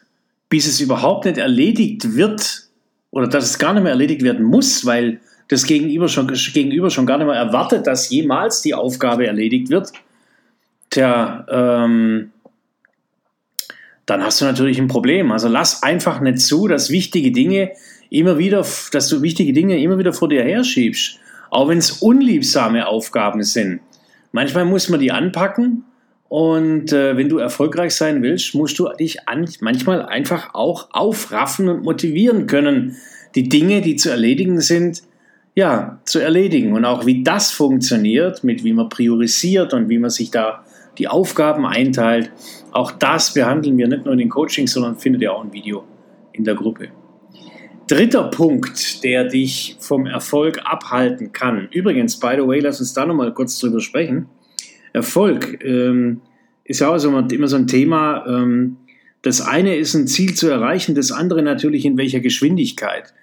bis 0.49 0.67
es 0.67 0.79
überhaupt 0.79 1.25
nicht 1.25 1.37
erledigt 1.37 2.15
wird, 2.15 2.63
oder 3.11 3.27
dass 3.27 3.45
es 3.45 3.59
gar 3.59 3.73
nicht 3.73 3.83
mehr 3.83 3.91
erledigt 3.91 4.21
werden 4.21 4.45
muss, 4.45 4.85
weil 4.85 5.19
das 5.47 5.65
Gegenüber 5.65 6.07
schon, 6.09 6.27
Gegenüber 6.27 6.89
schon 6.89 7.05
gar 7.05 7.17
nicht 7.17 7.27
mehr 7.27 7.35
erwartet, 7.35 7.87
dass 7.87 8.09
jemals 8.09 8.61
die 8.61 8.73
Aufgabe 8.73 9.27
erledigt 9.27 9.69
wird, 9.69 9.91
tja, 10.89 11.45
ähm, 11.49 12.31
dann 14.05 14.23
hast 14.23 14.39
du 14.39 14.45
natürlich 14.45 14.79
ein 14.79 14.87
Problem. 14.87 15.31
Also 15.31 15.47
lass 15.47 15.83
einfach 15.83 16.21
nicht 16.21 16.39
zu, 16.39 16.67
dass 16.67 16.89
wichtige 16.89 17.31
Dinge 17.31 17.71
immer 18.09 18.37
wieder, 18.37 18.65
dass 18.91 19.09
du 19.09 19.21
wichtige 19.21 19.53
Dinge 19.53 19.79
immer 19.81 19.97
wieder 19.97 20.13
vor 20.13 20.29
dir 20.29 20.43
herschiebst. 20.43 21.19
Auch 21.49 21.67
wenn 21.69 21.77
es 21.77 21.91
unliebsame 21.91 22.87
Aufgaben 22.87 23.43
sind. 23.43 23.81
Manchmal 24.31 24.65
muss 24.65 24.89
man 24.89 24.99
die 24.99 25.11
anpacken 25.11 25.83
und 26.29 26.91
äh, 26.91 27.15
wenn 27.15 27.29
du 27.29 27.38
erfolgreich 27.38 27.96
sein 27.96 28.22
willst, 28.22 28.53
musst 28.53 28.77
du 28.79 28.89
dich 29.00 29.27
an, 29.27 29.48
manchmal 29.62 30.05
einfach 30.05 30.53
auch 30.53 30.89
aufraffen 30.91 31.69
und 31.69 31.84
motivieren 31.84 32.48
können, 32.48 32.98
die 33.36 33.48
Dinge, 33.48 33.81
die 33.81 33.96
zu 33.96 34.10
erledigen 34.10 34.60
sind, 34.60 35.03
ja, 35.55 36.00
zu 36.05 36.19
erledigen. 36.19 36.74
Und 36.74 36.86
auch 36.86 37.05
wie 37.05 37.24
das 37.24 37.51
funktioniert, 37.51 38.43
mit 38.43 38.63
wie 38.63 38.74
man 38.74 38.89
priorisiert 38.89 39.74
und 39.74 39.89
wie 39.89 39.98
man 39.98 40.10
sich 40.10 40.29
da 40.29 40.63
die 40.98 41.07
Aufgaben 41.07 41.65
einteilt, 41.65 42.31
auch 42.72 42.91
das 42.91 43.34
behandeln 43.34 43.77
wir 43.77 43.88
nicht 43.88 44.03
nur 44.03 44.13
in 44.13 44.19
den 44.19 44.29
Coachings, 44.29 44.74
sondern 44.74 44.98
findet 44.98 45.22
ihr 45.22 45.34
auch 45.34 45.43
ein 45.43 45.53
Video 45.53 45.84
in 46.34 46.43
der 46.43 46.55
Gruppe. 46.55 46.89
Dritter 47.88 48.25
Punkt, 48.25 49.03
der 49.03 49.24
dich 49.25 49.77
vom 49.79 50.07
Erfolg 50.07 50.60
abhalten 50.65 51.31
kann. 51.31 51.69
Übrigens, 51.72 52.19
by 52.19 52.34
the 52.36 52.46
way, 52.46 52.60
lass 52.60 52.81
uns 52.81 52.93
da 52.93 53.05
nochmal 53.05 53.34
kurz 53.34 53.57
drüber 53.60 53.79
sprechen. 53.79 54.27
Erfolg 54.94 55.63
ähm, 55.63 56.22
ist 56.63 56.82
ja 56.82 56.89
auch 56.89 56.98
so, 56.98 57.17
immer 57.17 57.48
so 57.48 57.56
ein 57.56 57.67
Thema. 57.67 58.25
Ähm, 58.27 58.77
das 59.22 59.41
eine 59.41 59.75
ist 59.75 59.94
ein 59.94 60.08
Ziel 60.08 60.36
zu 60.36 60.48
erreichen, 60.50 60.96
das 60.96 61.12
andere 61.12 61.41
natürlich 61.41 61.86
in 61.86 61.98
welcher 61.98 62.20
Geschwindigkeit. 62.20 63.13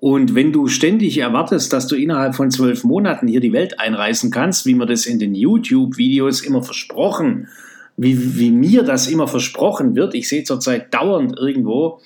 Und 0.00 0.34
wenn 0.34 0.52
du 0.52 0.68
ständig 0.68 1.18
erwartest, 1.18 1.72
dass 1.72 1.88
du 1.88 1.96
innerhalb 1.96 2.34
von 2.34 2.50
zwölf 2.50 2.84
Monaten 2.84 3.26
hier 3.26 3.40
die 3.40 3.52
Welt 3.52 3.80
einreißen 3.80 4.30
kannst, 4.30 4.66
wie 4.66 4.74
man 4.74 4.86
das 4.86 5.06
in 5.06 5.18
den 5.18 5.34
YouTube-Videos 5.34 6.42
immer 6.42 6.62
versprochen, 6.62 7.48
wie, 7.96 8.38
wie 8.38 8.52
mir 8.52 8.84
das 8.84 9.08
immer 9.08 9.26
versprochen 9.26 9.96
wird, 9.96 10.14
ich 10.14 10.28
sehe 10.28 10.44
zurzeit 10.44 10.94
dauernd 10.94 11.36
irgendwo, 11.36 12.00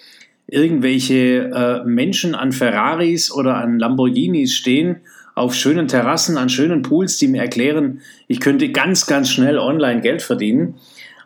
irgendwelche 0.46 1.50
äh, 1.54 1.84
Menschen 1.84 2.34
an 2.34 2.52
Ferraris 2.52 3.30
oder 3.30 3.56
an 3.56 3.78
Lamborghinis 3.78 4.54
stehen, 4.54 5.00
auf 5.34 5.54
schönen 5.54 5.88
Terrassen, 5.88 6.36
an 6.36 6.48
schönen 6.48 6.82
Pools, 6.82 7.16
die 7.16 7.28
mir 7.28 7.40
erklären, 7.40 8.00
ich 8.28 8.40
könnte 8.40 8.70
ganz, 8.70 9.06
ganz 9.06 9.30
schnell 9.30 9.58
online 9.58 10.00
Geld 10.00 10.22
verdienen. 10.22 10.74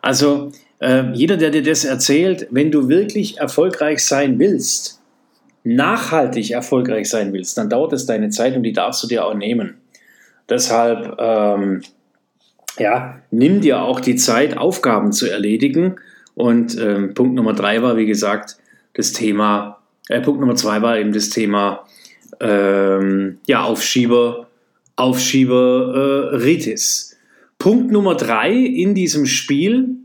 Also 0.01 0.51
äh, 0.79 1.11
jeder, 1.13 1.37
der 1.37 1.49
dir 1.49 1.63
das 1.63 1.83
erzählt, 1.83 2.47
wenn 2.51 2.71
du 2.71 2.87
wirklich 2.87 3.37
erfolgreich 3.37 4.05
sein 4.05 4.39
willst, 4.39 5.01
nachhaltig 5.63 6.51
erfolgreich 6.51 7.09
sein 7.09 7.33
willst, 7.33 7.57
dann 7.57 7.69
dauert 7.69 7.93
es 7.93 8.05
deine 8.05 8.29
Zeit 8.29 8.55
und 8.55 8.63
die 8.63 8.73
darfst 8.73 9.03
du 9.03 9.07
dir 9.07 9.25
auch 9.25 9.33
nehmen. 9.33 9.75
Deshalb, 10.49 11.17
ähm, 11.19 11.81
ja, 12.79 13.19
nimm 13.31 13.59
dir 13.59 13.81
auch 13.81 13.99
die 13.99 14.15
Zeit, 14.15 14.57
Aufgaben 14.57 15.11
zu 15.11 15.29
erledigen. 15.29 15.97
Und 16.35 16.79
ähm, 16.79 17.13
Punkt 17.15 17.33
Nummer 17.33 17.53
drei 17.53 17.81
war, 17.81 17.97
wie 17.97 18.05
gesagt, 18.05 18.57
das 18.93 19.11
Thema, 19.11 19.79
äh, 20.07 20.21
Punkt 20.21 20.39
Nummer 20.39 20.55
zwei 20.55 20.81
war 20.81 20.97
eben 20.97 21.11
das 21.11 21.29
Thema 21.29 21.86
ähm, 22.39 23.39
ja, 23.47 23.63
Aufschieber, 23.63 24.47
Aufschieber 24.95 26.31
äh, 26.31 26.35
Ritis. 26.35 27.17
Punkt 27.57 27.91
Nummer 27.91 28.15
drei 28.15 28.51
in 28.51 28.93
diesem 28.93 29.25
Spiel, 29.25 29.95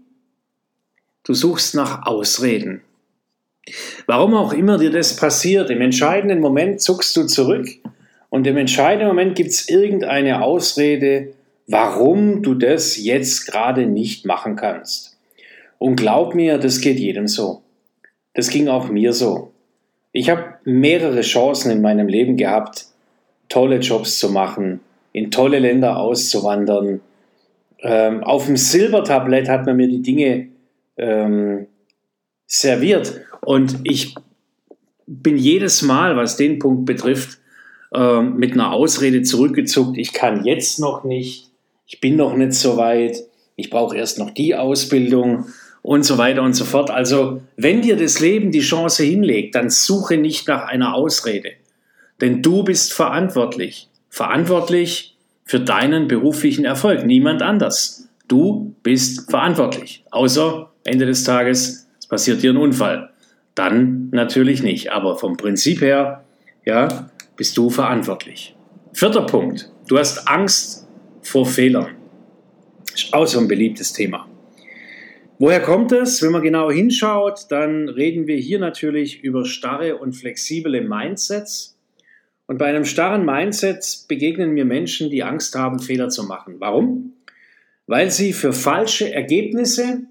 du 1.25 1.35
suchst 1.35 1.75
nach 1.75 2.07
Ausreden. 2.07 2.83
Warum 4.07 4.35
auch 4.35 4.53
immer 4.53 4.79
dir 4.79 4.91
das 4.91 5.17
passiert, 5.17 5.71
im 5.71 5.81
entscheidenden 5.81 6.41
Moment 6.41 6.81
zuckst 6.81 7.17
du 7.17 7.27
zurück 7.27 7.69
und 8.31 8.47
im 8.47 8.57
entscheidenden 8.57 9.09
Moment 9.09 9.37
gibt 9.37 9.51
es 9.51 9.69
irgendeine 9.69 10.43
Ausrede, 10.43 11.35
warum 11.69 12.43
du 12.43 12.55
das 12.55 12.97
jetzt 12.97 13.47
gerade 13.47 13.87
nicht 13.87 14.27
machen 14.27 14.57
kannst. 14.57 15.19
Und 15.79 15.97
glaub 15.97 16.35
mir, 16.35 16.59
das 16.59 16.81
geht 16.81 16.99
jedem 16.99 17.29
so. 17.29 17.63
Das 18.35 18.49
ging 18.49 18.69
auch 18.69 18.89
mir 18.89 19.13
so. 19.13 19.52
Ich 20.13 20.29
habe 20.29 20.55
mehrere 20.65 21.23
Chancen 21.23 21.71
in 21.71 21.81
meinem 21.81 22.07
Leben 22.07 22.37
gehabt, 22.37 22.87
tolle 23.49 23.79
Jobs 23.79 24.19
zu 24.19 24.31
machen, 24.31 24.81
in 25.13 25.31
tolle 25.31 25.59
Länder 25.59 25.99
auszuwandern. 25.99 27.01
Ähm, 27.81 28.23
auf 28.23 28.47
dem 28.47 28.57
Silbertablett 28.57 29.49
hat 29.49 29.67
man 29.67 29.77
mir 29.77 29.89
die 29.89 30.03
Dinge 30.03 30.49
ähm, 30.97 31.67
serviert. 32.47 33.21
Und 33.41 33.81
ich 33.85 34.15
bin 35.07 35.37
jedes 35.37 35.83
Mal, 35.83 36.17
was 36.17 36.37
den 36.37 36.59
Punkt 36.59 36.85
betrifft, 36.85 37.39
ähm, 37.95 38.37
mit 38.37 38.53
einer 38.53 38.73
Ausrede 38.73 39.23
zurückgezuckt. 39.23 39.99
Ich 39.99 40.13
kann 40.13 40.45
jetzt 40.45 40.79
noch 40.79 41.05
nicht, 41.05 41.51
ich 41.87 42.01
bin 42.01 42.17
noch 42.17 42.37
nicht 42.37 42.53
so 42.53 42.77
weit, 42.77 43.25
ich 43.57 43.71
brauche 43.71 43.97
erst 43.97 44.19
noch 44.19 44.31
die 44.31 44.55
Ausbildung 44.55 45.47
und 45.83 46.05
so 46.05 46.17
weiter 46.17 46.43
und 46.43 46.55
so 46.55 46.65
fort. 46.65 46.91
Also, 46.91 47.43
wenn 47.57 47.83
dir 47.83 47.97
das 47.97 48.21
Leben 48.21 48.53
die 48.53 48.61
Chance 48.61 49.03
hinlegt, 49.03 49.55
dann 49.55 49.69
suche 49.69 50.17
nicht 50.17 50.49
nach 50.49 50.69
einer 50.69 50.95
Ausrede. 50.95 51.53
Denn 52.21 52.41
du 52.41 52.63
bist 52.63 52.93
verantwortlich. 52.93 53.89
Verantwortlich 54.09 55.17
für 55.45 55.59
deinen 55.59 56.07
beruflichen 56.07 56.65
Erfolg. 56.65 57.05
Niemand 57.05 57.43
anders. 57.43 58.09
Du 58.29 58.75
bist 58.83 59.29
verantwortlich. 59.31 60.05
Außer 60.11 60.71
Ende 60.85 61.07
des 61.07 61.25
Tages, 61.25 61.89
es 61.99 62.07
passiert 62.07 62.43
dir 62.43 62.53
ein 62.53 62.57
Unfall. 62.57 63.11
Dann 63.57 64.09
natürlich 64.13 64.63
nicht. 64.63 64.93
Aber 64.93 65.19
vom 65.19 65.37
Prinzip 65.37 65.81
her, 65.81 66.25
ja, 66.65 67.11
bist 67.37 67.57
du 67.57 67.71
verantwortlich. 67.71 68.55
Vierter 68.93 69.23
Punkt. 69.23 69.69
Du 69.89 69.99
hast 69.99 70.29
Angst 70.29 70.87
vor 71.23 71.45
Fehlern. 71.45 71.89
Ist 72.95 73.13
auch 73.13 73.27
so 73.27 73.41
ein 73.41 73.49
beliebtes 73.49 73.93
Thema. 73.93 74.29
Woher 75.39 75.61
kommt 75.61 75.93
es? 75.93 76.23
Wenn 76.23 76.33
man 76.33 76.43
genau 76.43 76.71
hinschaut, 76.71 77.47
dann 77.51 77.89
reden 77.89 78.27
wir 78.27 78.37
hier 78.37 78.59
natürlich 78.59 79.23
über 79.25 79.45
starre 79.45 79.97
und 79.97 80.13
flexible 80.13 80.81
Mindsets. 80.81 81.77
Und 82.47 82.59
bei 82.59 82.67
einem 82.67 82.85
starren 82.85 83.25
Mindset 83.25 84.05
begegnen 84.09 84.53
mir 84.53 84.65
Menschen, 84.65 85.11
die 85.11 85.23
Angst 85.23 85.55
haben, 85.55 85.79
Fehler 85.79 86.11
zu 86.11 86.25
machen. 86.25 86.57
Warum? 86.59 87.15
Weil 87.87 88.11
sie 88.11 88.33
für 88.33 88.53
falsche 88.53 89.13
Ergebnisse 89.13 90.03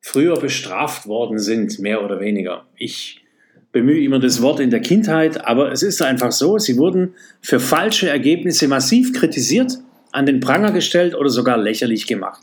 früher 0.00 0.38
bestraft 0.38 1.06
worden 1.06 1.38
sind, 1.38 1.78
mehr 1.78 2.04
oder 2.04 2.20
weniger. 2.20 2.66
Ich 2.76 3.24
bemühe 3.72 4.02
immer 4.04 4.18
das 4.18 4.40
Wort 4.40 4.60
in 4.60 4.70
der 4.70 4.80
Kindheit, 4.80 5.44
aber 5.46 5.72
es 5.72 5.82
ist 5.82 6.00
einfach 6.00 6.30
so, 6.30 6.58
sie 6.58 6.76
wurden 6.76 7.14
für 7.40 7.58
falsche 7.58 8.08
Ergebnisse 8.08 8.68
massiv 8.68 9.12
kritisiert, 9.12 9.78
an 10.12 10.26
den 10.26 10.40
Pranger 10.40 10.72
gestellt 10.72 11.14
oder 11.14 11.28
sogar 11.28 11.58
lächerlich 11.58 12.06
gemacht. 12.06 12.42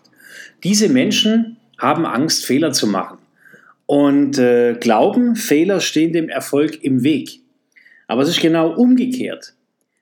Diese 0.63 0.89
Menschen 0.89 1.57
haben 1.81 2.05
Angst, 2.05 2.45
Fehler 2.45 2.71
zu 2.71 2.87
machen 2.87 3.17
und 3.87 4.37
äh, 4.37 4.75
glauben, 4.79 5.35
Fehler 5.35 5.81
stehen 5.81 6.13
dem 6.13 6.29
Erfolg 6.29 6.83
im 6.83 7.03
Weg. 7.03 7.41
Aber 8.07 8.21
es 8.21 8.29
ist 8.29 8.39
genau 8.39 8.71
umgekehrt. 8.71 9.53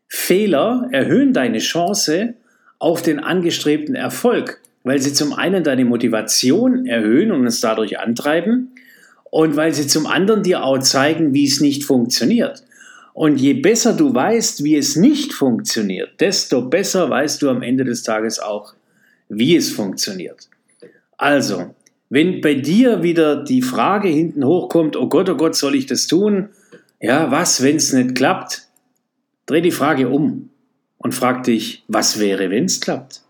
Fehler 0.08 0.90
erhöhen 0.92 1.34
deine 1.34 1.60
Chance 1.60 2.34
auf 2.80 3.02
den 3.02 3.20
angestrebten 3.20 3.96
Erfolg, 3.96 4.62
weil 4.84 5.00
sie 5.00 5.14
zum 5.14 5.34
einen 5.34 5.64
deine 5.64 5.86
Motivation 5.86 6.86
erhöhen 6.86 7.32
und 7.32 7.46
es 7.46 7.62
dadurch 7.62 8.00
antreiben 8.00 8.72
und 9.32 9.56
weil 9.56 9.74
sie 9.74 9.88
zum 9.88 10.06
anderen 10.06 10.44
dir 10.44 10.64
auch 10.64 10.80
zeigen, 10.80 11.34
wie 11.34 11.46
es 11.46 11.62
nicht 11.62 11.84
funktioniert. 11.84 12.64
Und 13.14 13.40
je 13.40 13.54
besser 13.54 13.94
du 13.94 14.14
weißt, 14.14 14.64
wie 14.64 14.76
es 14.76 14.96
nicht 14.96 15.34
funktioniert, 15.34 16.20
desto 16.20 16.62
besser 16.62 17.10
weißt 17.10 17.42
du 17.42 17.50
am 17.50 17.62
Ende 17.62 17.86
des 17.86 18.04
Tages 18.04 18.40
auch, 18.40 18.74
wie 19.30 19.56
es 19.56 19.72
funktioniert. 19.72 20.50
Also, 21.20 21.76
wenn 22.10 22.40
bei 22.40 22.54
dir 22.54 23.04
wieder 23.04 23.44
die 23.44 23.62
Frage 23.62 24.08
hinten 24.08 24.46
hochkommt, 24.46 24.96
oh 24.96 25.10
Gott, 25.10 25.30
oh 25.30 25.36
Gott, 25.36 25.54
soll 25.54 25.76
ich 25.76 25.86
das 25.86 26.08
tun? 26.08 26.48
Ja, 27.02 27.30
was, 27.30 27.62
wenn 27.62 27.76
es 27.76 27.92
nicht 27.92 28.16
klappt? 28.16 28.70
Dreh 29.46 29.60
die 29.60 29.72
Frage 29.72 30.08
um 30.08 30.50
und 30.98 31.14
frag 31.14 31.44
dich, 31.44 31.84
was 31.90 32.20
wäre, 32.20 32.50
wenn 32.50 32.66
es 32.66 32.80
klappt? 32.80 33.22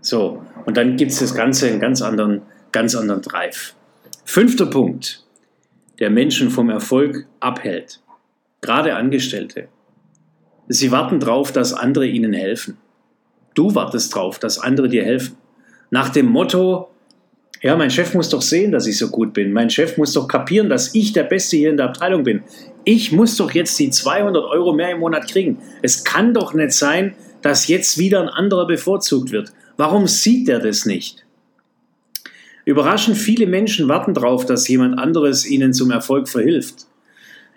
So, 0.00 0.42
und 0.66 0.76
dann 0.76 0.96
gibt 0.96 1.12
es 1.12 1.20
das 1.20 1.36
Ganze 1.36 1.68
in 1.68 1.78
ganz 1.78 2.02
anderen, 2.02 2.42
ganz 2.72 2.96
anderen 2.96 3.22
Drive. 3.22 3.76
Fünfter 4.24 4.66
Punkt, 4.66 5.24
der 6.00 6.10
Menschen 6.10 6.50
vom 6.50 6.68
Erfolg 6.68 7.28
abhält. 7.38 8.00
Gerade 8.60 8.96
Angestellte. 8.96 9.68
Sie 10.66 10.90
warten 10.90 11.20
darauf, 11.20 11.52
dass 11.52 11.74
andere 11.74 12.08
ihnen 12.08 12.32
helfen. 12.32 12.76
Du 13.54 13.76
wartest 13.76 14.16
darauf, 14.16 14.40
dass 14.40 14.58
andere 14.58 14.88
dir 14.88 15.04
helfen. 15.04 15.36
Nach 15.90 16.08
dem 16.08 16.26
Motto, 16.26 16.88
ja, 17.64 17.74
mein 17.76 17.90
Chef 17.90 18.12
muss 18.12 18.28
doch 18.28 18.42
sehen, 18.42 18.72
dass 18.72 18.86
ich 18.86 18.98
so 18.98 19.08
gut 19.08 19.32
bin. 19.32 19.50
Mein 19.50 19.70
Chef 19.70 19.96
muss 19.96 20.12
doch 20.12 20.28
kapieren, 20.28 20.68
dass 20.68 20.94
ich 20.94 21.14
der 21.14 21.22
Beste 21.22 21.56
hier 21.56 21.70
in 21.70 21.78
der 21.78 21.86
Abteilung 21.86 22.22
bin. 22.22 22.42
Ich 22.84 23.10
muss 23.10 23.38
doch 23.38 23.52
jetzt 23.52 23.78
die 23.78 23.88
200 23.88 24.44
Euro 24.44 24.74
mehr 24.74 24.90
im 24.90 25.00
Monat 25.00 25.30
kriegen. 25.30 25.56
Es 25.80 26.04
kann 26.04 26.34
doch 26.34 26.52
nicht 26.52 26.72
sein, 26.72 27.14
dass 27.40 27.66
jetzt 27.66 27.96
wieder 27.96 28.20
ein 28.20 28.28
anderer 28.28 28.66
bevorzugt 28.66 29.32
wird. 29.32 29.54
Warum 29.78 30.06
sieht 30.06 30.46
er 30.50 30.58
das 30.58 30.84
nicht? 30.84 31.24
Überraschend 32.66 33.16
viele 33.16 33.46
Menschen 33.46 33.88
warten 33.88 34.12
darauf, 34.12 34.44
dass 34.44 34.68
jemand 34.68 34.98
anderes 34.98 35.46
ihnen 35.46 35.72
zum 35.72 35.90
Erfolg 35.90 36.28
verhilft. 36.28 36.86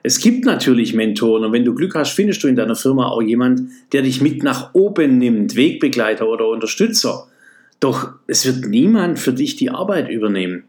Es 0.04 0.20
gibt 0.20 0.46
natürlich 0.46 0.94
Mentoren 0.94 1.44
und 1.44 1.52
wenn 1.52 1.66
du 1.66 1.76
Glück 1.76 1.96
hast, 1.96 2.12
findest 2.12 2.42
du 2.44 2.48
in 2.48 2.56
deiner 2.56 2.78
Firma 2.78 3.10
auch 3.10 3.22
jemand, 3.22 3.70
der 3.92 4.04
dich 4.04 4.22
mit 4.22 4.42
nach 4.42 4.74
oben 4.74 5.18
nimmt, 5.18 5.58
Wegbegleiter 5.58 6.30
oder 6.30 6.48
Unterstützer. 6.48 7.28
Doch 7.80 8.14
es 8.28 8.46
wird 8.46 8.66
niemand 8.68 9.20
für 9.20 9.34
dich 9.34 9.56
die 9.56 9.70
Arbeit 9.70 10.10
übernehmen, 10.10 10.64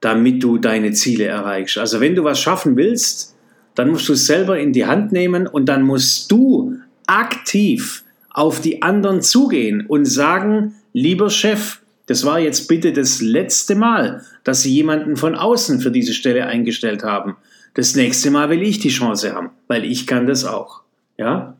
damit 0.00 0.42
du 0.42 0.58
deine 0.58 0.92
Ziele 0.92 1.24
erreichst. 1.24 1.78
Also 1.78 2.00
wenn 2.00 2.14
du 2.14 2.24
was 2.24 2.40
schaffen 2.40 2.76
willst, 2.76 3.36
dann 3.74 3.90
musst 3.90 4.08
du 4.08 4.14
es 4.14 4.26
selber 4.26 4.58
in 4.58 4.72
die 4.72 4.86
Hand 4.86 5.12
nehmen 5.12 5.46
und 5.46 5.66
dann 5.66 5.82
musst 5.82 6.30
du 6.32 6.76
aktiv 7.06 8.02
auf 8.30 8.60
die 8.60 8.82
anderen 8.82 9.22
zugehen 9.22 9.86
und 9.86 10.04
sagen, 10.04 10.74
lieber 10.92 11.30
Chef, 11.30 11.80
das 12.06 12.24
war 12.24 12.38
jetzt 12.38 12.68
bitte 12.68 12.92
das 12.92 13.20
letzte 13.20 13.74
Mal, 13.74 14.22
dass 14.44 14.62
Sie 14.62 14.72
jemanden 14.72 15.16
von 15.16 15.34
außen 15.34 15.80
für 15.80 15.90
diese 15.90 16.14
Stelle 16.14 16.46
eingestellt 16.46 17.02
haben. 17.02 17.36
Das 17.74 17.94
nächste 17.94 18.30
Mal 18.30 18.48
will 18.48 18.62
ich 18.62 18.78
die 18.78 18.90
Chance 18.90 19.34
haben, 19.34 19.50
weil 19.66 19.84
ich 19.84 20.06
kann 20.06 20.26
das 20.26 20.44
auch. 20.44 20.82
Ja? 21.18 21.56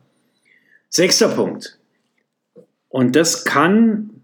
Sechster 0.89 1.29
Punkt. 1.29 1.77
Und 2.89 3.15
das 3.15 3.43
kann, 3.43 4.16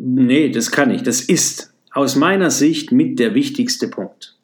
nee, 0.00 0.50
das 0.50 0.70
kann 0.70 0.90
ich, 0.90 1.02
das 1.02 1.20
ist 1.20 1.72
aus 1.92 2.16
meiner 2.16 2.50
Sicht 2.50 2.92
mit 2.92 3.18
der 3.18 3.34
wichtigste 3.34 3.88
Punkt. 3.88 4.36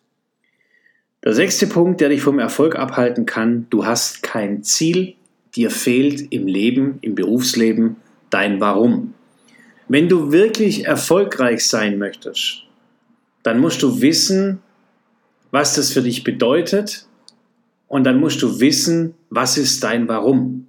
Der 1.24 1.32
sechste 1.32 1.66
Punkt, 1.66 2.00
der 2.00 2.10
dich 2.10 2.22
vom 2.22 2.38
Erfolg 2.38 2.76
abhalten 2.76 3.26
kann, 3.26 3.66
du 3.70 3.86
hast 3.86 4.22
kein 4.22 4.62
Ziel, 4.62 5.14
dir 5.54 5.70
fehlt 5.70 6.32
im 6.32 6.46
Leben, 6.46 6.98
im 7.00 7.14
Berufsleben 7.14 7.96
dein 8.30 8.60
Warum. 8.60 9.14
Wenn 9.88 10.08
du 10.08 10.30
wirklich 10.30 10.84
erfolgreich 10.84 11.66
sein 11.66 11.98
möchtest, 11.98 12.62
dann 13.42 13.58
musst 13.58 13.82
du 13.82 14.00
wissen, 14.00 14.60
was 15.50 15.74
das 15.74 15.92
für 15.92 16.02
dich 16.02 16.22
bedeutet 16.24 17.06
und 17.88 18.04
dann 18.04 18.20
musst 18.20 18.42
du 18.42 18.60
wissen, 18.60 19.14
was 19.30 19.56
ist 19.56 19.82
dein 19.82 20.08
Warum. 20.08 20.66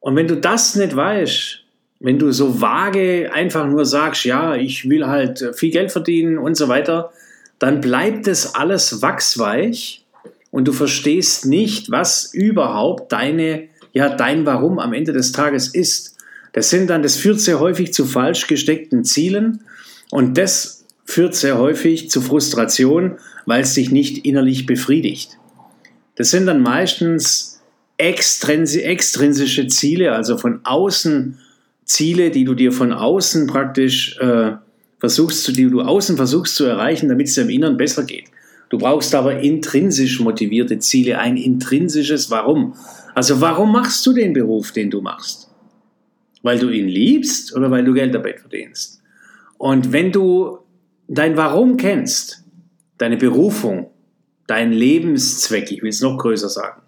Und 0.00 0.16
wenn 0.16 0.26
du 0.26 0.36
das 0.36 0.74
nicht 0.74 0.96
weißt, 0.96 1.64
wenn 2.00 2.18
du 2.18 2.32
so 2.32 2.60
vage 2.60 3.30
einfach 3.32 3.66
nur 3.66 3.84
sagst, 3.84 4.24
ja, 4.24 4.54
ich 4.54 4.88
will 4.88 5.06
halt 5.06 5.52
viel 5.54 5.70
Geld 5.70 5.90
verdienen 5.90 6.38
und 6.38 6.56
so 6.56 6.68
weiter, 6.68 7.12
dann 7.58 7.80
bleibt 7.80 8.28
es 8.28 8.54
alles 8.54 9.02
wachsweich 9.02 10.04
und 10.50 10.68
du 10.68 10.72
verstehst 10.72 11.46
nicht, 11.46 11.90
was 11.90 12.32
überhaupt 12.32 13.12
deine, 13.12 13.68
ja, 13.92 14.08
dein 14.14 14.46
Warum 14.46 14.78
am 14.78 14.92
Ende 14.92 15.12
des 15.12 15.32
Tages 15.32 15.68
ist. 15.68 16.16
Das 16.52 16.70
sind 16.70 16.88
dann, 16.88 17.02
das 17.02 17.16
führt 17.16 17.40
sehr 17.40 17.58
häufig 17.58 17.92
zu 17.92 18.04
falsch 18.04 18.46
gesteckten 18.46 19.04
Zielen 19.04 19.62
und 20.10 20.38
das 20.38 20.84
führt 21.04 21.34
sehr 21.34 21.58
häufig 21.58 22.10
zu 22.10 22.20
Frustration, 22.20 23.18
weil 23.44 23.62
es 23.62 23.74
dich 23.74 23.90
nicht 23.90 24.24
innerlich 24.24 24.66
befriedigt. 24.66 25.38
Das 26.14 26.30
sind 26.30 26.46
dann 26.46 26.62
meistens 26.62 27.60
extrinsische 27.96 29.66
Ziele, 29.66 30.12
also 30.12 30.38
von 30.38 30.60
außen 30.64 31.38
Ziele, 31.88 32.30
die 32.30 32.44
du 32.44 32.54
dir 32.54 32.70
von 32.70 32.92
außen 32.92 33.46
praktisch 33.46 34.16
äh, 34.18 34.52
versuchst, 34.98 35.56
die 35.56 35.68
du 35.68 35.80
außen 35.80 36.16
versuchst 36.16 36.54
zu 36.54 36.64
erreichen, 36.64 37.08
damit 37.08 37.28
es 37.28 37.34
dir 37.34 37.42
im 37.42 37.50
Inneren 37.50 37.76
besser 37.76 38.04
geht. 38.04 38.26
Du 38.68 38.78
brauchst 38.78 39.14
aber 39.14 39.40
intrinsisch 39.40 40.20
motivierte 40.20 40.78
Ziele, 40.78 41.18
ein 41.18 41.38
intrinsisches 41.38 42.30
Warum. 42.30 42.74
Also 43.14 43.40
warum 43.40 43.72
machst 43.72 44.06
du 44.06 44.12
den 44.12 44.34
Beruf, 44.34 44.72
den 44.72 44.90
du 44.90 45.00
machst? 45.00 45.50
Weil 46.42 46.58
du 46.58 46.68
ihn 46.68 46.86
liebst 46.86 47.56
oder 47.56 47.70
weil 47.70 47.84
du 47.84 47.94
Geld 47.94 48.14
damit 48.14 48.40
verdienst? 48.40 49.02
Und 49.56 49.92
wenn 49.92 50.12
du 50.12 50.58
dein 51.08 51.36
Warum 51.36 51.78
kennst, 51.78 52.44
deine 52.98 53.16
Berufung, 53.16 53.90
dein 54.46 54.72
Lebenszweck, 54.72 55.72
ich 55.72 55.82
will 55.82 55.88
es 55.88 56.02
noch 56.02 56.18
größer 56.18 56.50
sagen, 56.50 56.82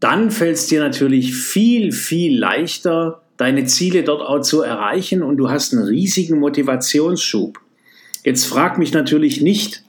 dann 0.00 0.30
fällt 0.30 0.56
es 0.56 0.66
dir 0.66 0.80
natürlich 0.80 1.34
viel, 1.34 1.92
viel 1.92 2.38
leichter, 2.38 3.22
deine 3.36 3.64
Ziele 3.64 4.02
dort 4.02 4.22
auch 4.22 4.40
zu 4.40 4.62
erreichen 4.62 5.22
und 5.22 5.36
du 5.36 5.50
hast 5.50 5.72
einen 5.72 5.84
riesigen 5.84 6.38
Motivationsschub. 6.38 7.58
Jetzt 8.24 8.46
frag 8.46 8.78
mich 8.78 8.92
natürlich 8.92 9.40
nicht, 9.40 9.84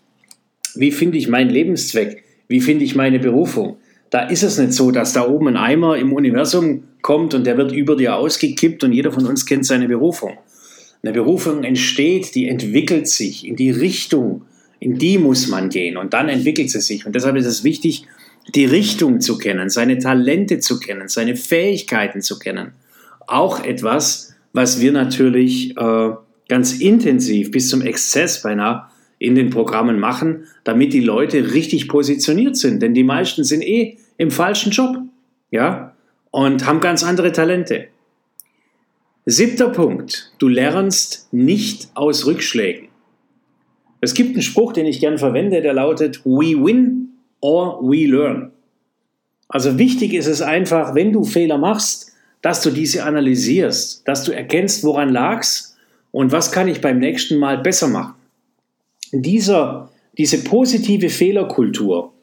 wie 0.75 0.91
finde 0.91 1.17
ich 1.17 1.27
meinen 1.27 1.49
Lebenszweck? 1.49 2.23
Wie 2.47 2.61
finde 2.61 2.85
ich 2.85 2.95
meine 2.95 3.19
Berufung? 3.19 3.77
Da 4.09 4.27
ist 4.27 4.43
es 4.43 4.57
nicht 4.57 4.73
so, 4.73 4.91
dass 4.91 5.13
da 5.13 5.27
oben 5.27 5.49
ein 5.49 5.57
Eimer 5.57 5.97
im 5.97 6.13
Universum 6.13 6.83
kommt 7.01 7.33
und 7.33 7.45
der 7.45 7.57
wird 7.57 7.71
über 7.71 7.95
dir 7.95 8.15
ausgekippt 8.15 8.83
und 8.83 8.93
jeder 8.93 9.11
von 9.11 9.25
uns 9.25 9.45
kennt 9.45 9.65
seine 9.65 9.87
Berufung. 9.87 10.37
Eine 11.03 11.13
Berufung 11.13 11.63
entsteht, 11.63 12.35
die 12.35 12.47
entwickelt 12.47 13.07
sich 13.07 13.45
in 13.45 13.55
die 13.55 13.71
Richtung, 13.71 14.43
in 14.79 14.97
die 14.97 15.17
muss 15.17 15.47
man 15.47 15.69
gehen 15.69 15.97
und 15.97 16.13
dann 16.13 16.29
entwickelt 16.29 16.69
sie 16.69 16.81
sich. 16.81 17.05
Und 17.05 17.15
deshalb 17.15 17.35
ist 17.35 17.45
es 17.45 17.63
wichtig, 17.63 18.03
die 18.55 18.65
Richtung 18.65 19.19
zu 19.19 19.37
kennen, 19.37 19.69
seine 19.69 19.97
Talente 19.97 20.59
zu 20.59 20.79
kennen, 20.79 21.07
seine 21.07 21.35
Fähigkeiten 21.35 22.21
zu 22.21 22.39
kennen. 22.39 22.71
Auch 23.27 23.63
etwas, 23.63 24.35
was 24.53 24.81
wir 24.81 24.91
natürlich 24.91 25.77
äh, 25.77 26.09
ganz 26.47 26.79
intensiv 26.79 27.51
bis 27.51 27.69
zum 27.69 27.81
Exzess 27.81 28.41
beinahe 28.41 28.87
in 29.19 29.35
den 29.35 29.49
Programmen 29.49 29.99
machen, 29.99 30.45
damit 30.63 30.93
die 30.93 31.01
Leute 31.01 31.53
richtig 31.53 31.87
positioniert 31.87 32.55
sind. 32.55 32.81
Denn 32.81 32.93
die 32.93 33.03
meisten 33.03 33.43
sind 33.43 33.61
eh 33.63 33.97
im 34.17 34.31
falschen 34.31 34.71
Job. 34.71 34.97
Ja? 35.51 35.95
Und 36.31 36.65
haben 36.65 36.79
ganz 36.79 37.03
andere 37.03 37.31
Talente. 37.31 37.87
Siebter 39.25 39.69
Punkt. 39.69 40.31
Du 40.39 40.47
lernst 40.47 41.27
nicht 41.33 41.89
aus 41.95 42.25
Rückschlägen. 42.25 42.87
Es 43.99 44.13
gibt 44.13 44.33
einen 44.33 44.41
Spruch, 44.41 44.73
den 44.73 44.85
ich 44.85 44.99
gern 44.99 45.17
verwende, 45.17 45.61
der 45.61 45.73
lautet, 45.73 46.23
we 46.23 46.53
win 46.55 47.09
or 47.41 47.81
we 47.81 48.05
learn. 48.05 48.51
Also 49.49 49.77
wichtig 49.77 50.13
ist 50.13 50.27
es 50.27 50.41
einfach, 50.41 50.93
wenn 50.93 51.11
du 51.11 51.23
Fehler 51.23 51.57
machst, 51.57 52.13
dass 52.47 52.61
du 52.61 52.69
diese 52.71 53.03
analysierst, 53.03 54.07
dass 54.07 54.23
du 54.23 54.31
erkennst, 54.31 54.85
woran 54.85 55.09
lag's 55.09 55.75
und 56.11 56.31
was 56.31 56.53
kann 56.53 56.69
ich 56.69 56.79
beim 56.79 56.97
nächsten 56.97 57.39
Mal 57.39 57.57
besser 57.57 57.89
machen 57.89 58.13
dieser, 59.11 59.89
diese 60.17 60.43
positive 60.43 61.09
Fehlerkultur, 61.09 62.13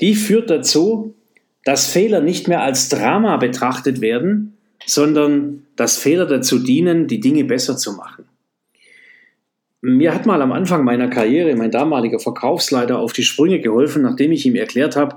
die 0.00 0.14
führt 0.14 0.50
dazu, 0.50 1.14
dass 1.64 1.90
Fehler 1.90 2.20
nicht 2.20 2.46
mehr 2.48 2.62
als 2.62 2.88
Drama 2.88 3.36
betrachtet 3.36 4.00
werden, 4.00 4.56
sondern 4.86 5.66
dass 5.74 5.96
Fehler 5.96 6.26
dazu 6.26 6.60
dienen, 6.60 7.06
die 7.08 7.20
Dinge 7.20 7.44
besser 7.44 7.76
zu 7.76 7.94
machen. 7.94 8.26
Mir 9.80 10.14
hat 10.14 10.24
mal 10.24 10.40
am 10.40 10.52
Anfang 10.52 10.84
meiner 10.84 11.08
Karriere 11.08 11.56
mein 11.56 11.72
damaliger 11.72 12.18
Verkaufsleiter 12.18 12.98
auf 12.98 13.12
die 13.12 13.24
Sprünge 13.24 13.60
geholfen, 13.60 14.02
nachdem 14.02 14.32
ich 14.32 14.46
ihm 14.46 14.54
erklärt 14.54 14.96
habe, 14.96 15.16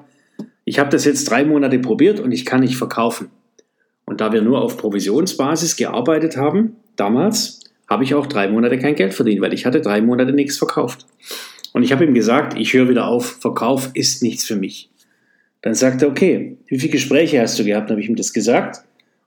ich 0.66 0.80
habe 0.80 0.90
das 0.90 1.06
jetzt 1.06 1.30
drei 1.30 1.46
Monate 1.46 1.80
probiert 1.80 2.20
und 2.20 2.34
ich 2.34 2.46
kann 2.46 2.60
nicht 2.60 2.76
verkaufen. 2.76 3.30
Und 4.08 4.22
da 4.22 4.32
wir 4.32 4.42
nur 4.42 4.62
auf 4.62 4.78
Provisionsbasis 4.78 5.76
gearbeitet 5.76 6.38
haben, 6.38 6.78
damals, 6.96 7.60
habe 7.90 8.04
ich 8.04 8.16
auch 8.16 8.26
drei 8.26 8.48
Monate 8.48 8.80
kein 8.80 8.96
Geld 8.96 9.14
verdient, 9.14 9.42
weil 9.42 9.54
ich 9.54 9.66
hatte 9.66 9.82
drei 9.82 10.02
Monate 10.02 10.32
nichts 10.32 10.58
verkauft. 10.58 11.06
Und 11.74 11.84
ich 11.84 11.92
habe 11.92 12.06
ihm 12.06 12.14
gesagt, 12.14 12.58
ich 12.58 12.74
höre 12.74 12.90
wieder 12.90 13.06
auf, 13.08 13.38
Verkauf 13.40 13.92
ist 13.94 14.24
nichts 14.24 14.46
für 14.46 14.56
mich. 14.56 14.90
Dann 15.62 15.74
sagte 15.74 16.06
er, 16.06 16.12
okay, 16.12 16.58
wie 16.68 16.80
viele 16.80 16.94
Gespräche 16.94 17.42
hast 17.42 17.60
du 17.60 17.66
gehabt? 17.66 17.90
Dann 17.90 17.96
habe 17.96 18.02
ich 18.02 18.10
ihm 18.10 18.16
das 18.16 18.34
gesagt. 18.34 18.82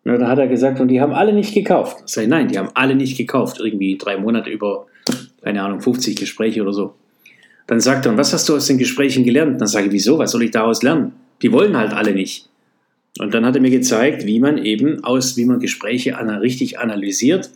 Und 0.04 0.12
dann 0.12 0.26
hat 0.26 0.38
er 0.38 0.48
gesagt, 0.48 0.80
und 0.80 0.88
die 0.88 1.00
haben 1.00 1.12
alle 1.12 1.32
nicht 1.34 1.52
gekauft. 1.52 1.98
Ich 2.06 2.12
sage, 2.12 2.28
nein, 2.28 2.48
die 2.48 2.58
haben 2.58 2.70
alle 2.74 2.94
nicht 2.94 3.16
gekauft. 3.16 3.60
Irgendwie 3.60 3.98
drei 3.98 4.16
Monate 4.16 4.48
über, 4.48 4.86
keine 5.42 5.62
Ahnung, 5.62 5.80
50 5.80 6.16
Gespräche 6.16 6.62
oder 6.62 6.72
so. 6.72 6.94
Dann 7.66 7.80
sagt 7.80 8.06
er, 8.06 8.12
und 8.12 8.18
was 8.18 8.32
hast 8.32 8.48
du 8.48 8.56
aus 8.56 8.66
den 8.66 8.78
Gesprächen 8.78 9.24
gelernt? 9.24 9.60
Dann 9.60 9.68
sage 9.68 9.86
ich, 9.86 9.92
wieso? 9.92 10.18
Was 10.18 10.32
soll 10.32 10.42
ich 10.42 10.50
daraus 10.50 10.82
lernen? 10.82 11.12
Die 11.42 11.52
wollen 11.52 11.76
halt 11.76 11.92
alle 11.92 12.12
nicht. 12.12 12.49
Und 13.20 13.34
dann 13.34 13.44
hat 13.44 13.54
er 13.54 13.60
mir 13.60 13.70
gezeigt, 13.70 14.24
wie 14.24 14.40
man 14.40 14.56
eben 14.56 15.04
aus, 15.04 15.36
wie 15.36 15.44
man 15.44 15.60
Gespräche 15.60 16.16
richtig 16.18 16.78
analysiert 16.78 17.50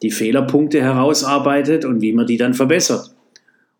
die 0.00 0.12
Fehlerpunkte 0.12 0.80
herausarbeitet 0.80 1.84
und 1.84 2.00
wie 2.00 2.12
man 2.12 2.24
die 2.24 2.36
dann 2.36 2.54
verbessert. 2.54 3.12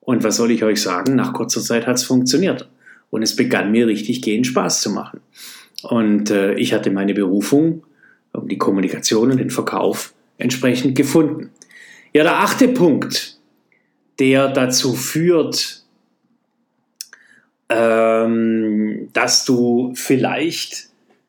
Und 0.01 0.25
was 0.25 0.37
soll 0.37 0.51
ich 0.51 0.65
euch 0.65 0.83
sagen? 0.83 1.15
Nach 1.15 1.33
kurzer 1.33 1.63
Zeit 1.63 1.87
hat 1.87 1.95
es 1.95 2.03
funktioniert. 2.03 2.69
Und 3.11 3.23
es 3.23 3.37
begann 3.37 3.71
mir 3.71 3.87
richtig 3.87 4.21
gehen 4.21 4.43
Spaß 4.43 4.83
zu 4.83 4.91
machen. 4.91 5.21
Und 5.83 6.31
äh, 6.31 6.55
ich 6.55 6.73
hatte 6.73 6.91
meine 6.91 7.15
Berufung, 7.15 7.85
die 8.35 8.59
Kommunikation 8.59 9.31
und 9.31 9.39
den 9.39 9.51
Verkauf 9.51 10.15
entsprechend 10.39 10.97
gefunden. 10.97 11.51
Ja, 12.13 12.25
der 12.25 12.41
achte 12.41 12.67
Punkt, 12.67 13.39
der 14.19 14.49
dazu 14.49 14.95
führt, 14.95 15.85
ähm, 17.69 19.09
dass 19.13 19.45
du 19.45 19.93
vielleicht 19.95 20.88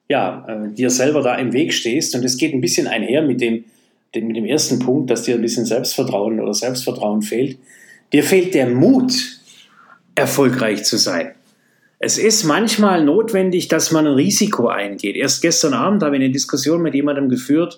ja, 0.10 0.44
äh, 0.48 0.74
dir 0.74 0.90
selber 0.90 1.22
da 1.22 1.36
im 1.36 1.54
Weg 1.54 1.74
stehst. 1.74 2.16
Und 2.16 2.26
es 2.26 2.36
geht 2.38 2.54
ein 2.54 2.62
bisschen 2.62 2.88
einher 2.88 3.22
mit 3.22 3.40
dem, 3.40 3.64
mit 4.14 4.36
dem 4.36 4.46
ersten 4.46 4.80
Punkt, 4.80 5.10
dass 5.10 5.24
dir 5.24 5.36
ein 5.36 5.42
bisschen 5.42 5.66
Selbstvertrauen 5.66 6.40
oder 6.40 6.54
Selbstvertrauen 6.54 7.22
fehlt. 7.22 7.58
Dir 8.12 8.24
fehlt 8.24 8.56
der 8.56 8.68
Mut, 8.68 9.14
erfolgreich 10.16 10.84
zu 10.84 10.98
sein. 10.98 11.36
Es 12.00 12.18
ist 12.18 12.44
manchmal 12.44 13.04
notwendig, 13.04 13.68
dass 13.68 13.92
man 13.92 14.08
ein 14.08 14.14
Risiko 14.14 14.68
eingeht. 14.68 15.16
Erst 15.16 15.42
gestern 15.42 15.74
Abend 15.74 16.02
habe 16.02 16.16
ich 16.16 16.24
eine 16.24 16.32
Diskussion 16.32 16.82
mit 16.82 16.96
jemandem 16.96 17.30
geführt, 17.30 17.78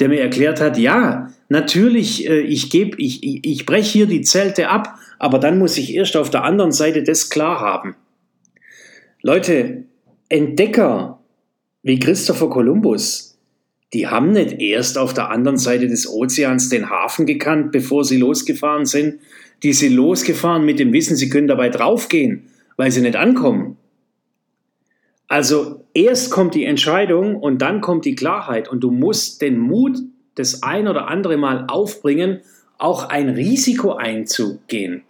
der 0.00 0.08
mir 0.08 0.20
erklärt 0.20 0.60
hat, 0.60 0.78
ja, 0.78 1.30
natürlich, 1.50 2.28
äh, 2.28 2.40
ich, 2.40 2.70
geb, 2.70 2.98
ich, 2.98 3.22
ich, 3.22 3.44
ich 3.44 3.66
breche 3.66 3.92
hier 3.92 4.06
die 4.06 4.22
Zelte 4.22 4.70
ab, 4.70 4.94
aber 5.18 5.38
dann 5.38 5.58
muss 5.58 5.76
ich 5.76 5.94
erst 5.94 6.16
auf 6.16 6.30
der 6.30 6.42
anderen 6.42 6.72
Seite 6.72 7.02
das 7.02 7.28
klar 7.28 7.60
haben. 7.60 7.94
Leute, 9.22 9.84
Entdecker 10.30 11.19
wie 11.82 11.98
Christopher 11.98 12.50
Columbus, 12.50 13.38
die 13.92 14.06
haben 14.06 14.32
nicht 14.32 14.60
erst 14.60 14.98
auf 14.98 15.14
der 15.14 15.30
anderen 15.30 15.58
Seite 15.58 15.88
des 15.88 16.08
Ozeans 16.08 16.68
den 16.68 16.90
Hafen 16.90 17.26
gekannt, 17.26 17.72
bevor 17.72 18.04
sie 18.04 18.18
losgefahren 18.18 18.86
sind. 18.86 19.20
Die 19.62 19.72
sind 19.72 19.94
losgefahren 19.94 20.64
mit 20.64 20.78
dem 20.78 20.92
Wissen, 20.92 21.16
sie 21.16 21.28
können 21.28 21.48
dabei 21.48 21.68
draufgehen, 21.68 22.44
weil 22.76 22.90
sie 22.90 23.00
nicht 23.00 23.16
ankommen. 23.16 23.76
Also 25.26 25.84
erst 25.94 26.30
kommt 26.30 26.54
die 26.54 26.64
Entscheidung 26.64 27.36
und 27.36 27.62
dann 27.62 27.80
kommt 27.80 28.04
die 28.04 28.14
Klarheit 28.14 28.68
und 28.68 28.80
du 28.80 28.90
musst 28.90 29.42
den 29.42 29.58
Mut 29.58 29.98
das 30.34 30.62
ein 30.62 30.88
oder 30.88 31.08
andere 31.08 31.36
Mal 31.36 31.66
aufbringen, 31.68 32.40
auch 32.78 33.08
ein 33.08 33.28
Risiko 33.28 33.92
einzugehen. 33.92 35.02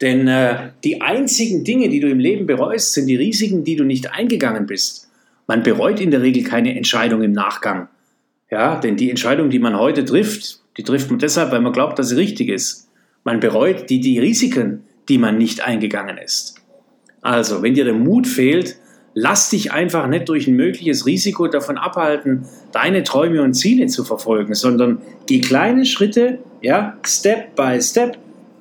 Denn 0.00 0.26
äh, 0.26 0.70
die 0.82 1.02
einzigen 1.02 1.64
Dinge, 1.64 1.88
die 1.88 2.00
du 2.00 2.08
im 2.08 2.18
Leben 2.18 2.46
bereust, 2.46 2.94
sind 2.94 3.06
die 3.06 3.16
Risiken, 3.16 3.64
die 3.64 3.76
du 3.76 3.84
nicht 3.84 4.12
eingegangen 4.12 4.66
bist. 4.66 5.09
Man 5.50 5.64
bereut 5.64 6.00
in 6.00 6.12
der 6.12 6.22
Regel 6.22 6.44
keine 6.44 6.76
Entscheidung 6.76 7.22
im 7.22 7.32
Nachgang. 7.32 7.88
Ja, 8.52 8.78
denn 8.78 8.96
die 8.96 9.10
Entscheidung, 9.10 9.50
die 9.50 9.58
man 9.58 9.76
heute 9.76 10.04
trifft, 10.04 10.60
die 10.76 10.84
trifft 10.84 11.10
man 11.10 11.18
deshalb, 11.18 11.50
weil 11.50 11.60
man 11.60 11.72
glaubt, 11.72 11.98
dass 11.98 12.10
sie 12.10 12.14
richtig 12.14 12.48
ist. 12.48 12.88
Man 13.24 13.40
bereut 13.40 13.90
die, 13.90 13.98
die 13.98 14.20
Risiken, 14.20 14.84
die 15.08 15.18
man 15.18 15.38
nicht 15.38 15.60
eingegangen 15.66 16.18
ist. 16.18 16.54
Also, 17.20 17.64
wenn 17.64 17.74
dir 17.74 17.84
der 17.84 17.94
Mut 17.94 18.28
fehlt, 18.28 18.76
lass 19.14 19.50
dich 19.50 19.72
einfach 19.72 20.06
nicht 20.06 20.28
durch 20.28 20.46
ein 20.46 20.54
mögliches 20.54 21.04
Risiko 21.04 21.48
davon 21.48 21.78
abhalten, 21.78 22.46
deine 22.70 23.02
Träume 23.02 23.42
und 23.42 23.54
Ziele 23.54 23.88
zu 23.88 24.04
verfolgen, 24.04 24.54
sondern 24.54 25.02
geh 25.26 25.40
kleine 25.40 25.84
Schritte, 25.84 26.38
ja, 26.62 26.96
Step 27.04 27.56
by 27.56 27.82
Step. 27.82 28.16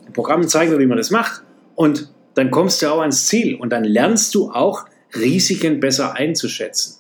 Die 0.08 0.12
Programme 0.12 0.48
zeigen 0.48 0.72
dir, 0.72 0.80
wie 0.80 0.88
man 0.88 0.98
das 0.98 1.12
macht. 1.12 1.44
Und 1.76 2.12
dann 2.34 2.50
kommst 2.50 2.82
du 2.82 2.88
auch 2.88 3.02
ans 3.02 3.28
Ziel 3.28 3.54
und 3.54 3.70
dann 3.70 3.84
lernst 3.84 4.34
du 4.34 4.50
auch 4.50 4.86
Risiken 5.16 5.80
besser 5.80 6.16
einzuschätzen. 6.16 7.00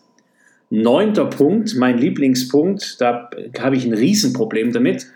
Neunter 0.69 1.25
Punkt, 1.25 1.75
mein 1.75 1.97
Lieblingspunkt, 1.97 3.01
da 3.01 3.29
habe 3.59 3.75
ich 3.75 3.85
ein 3.85 3.93
Riesenproblem 3.93 4.71
damit. 4.71 5.07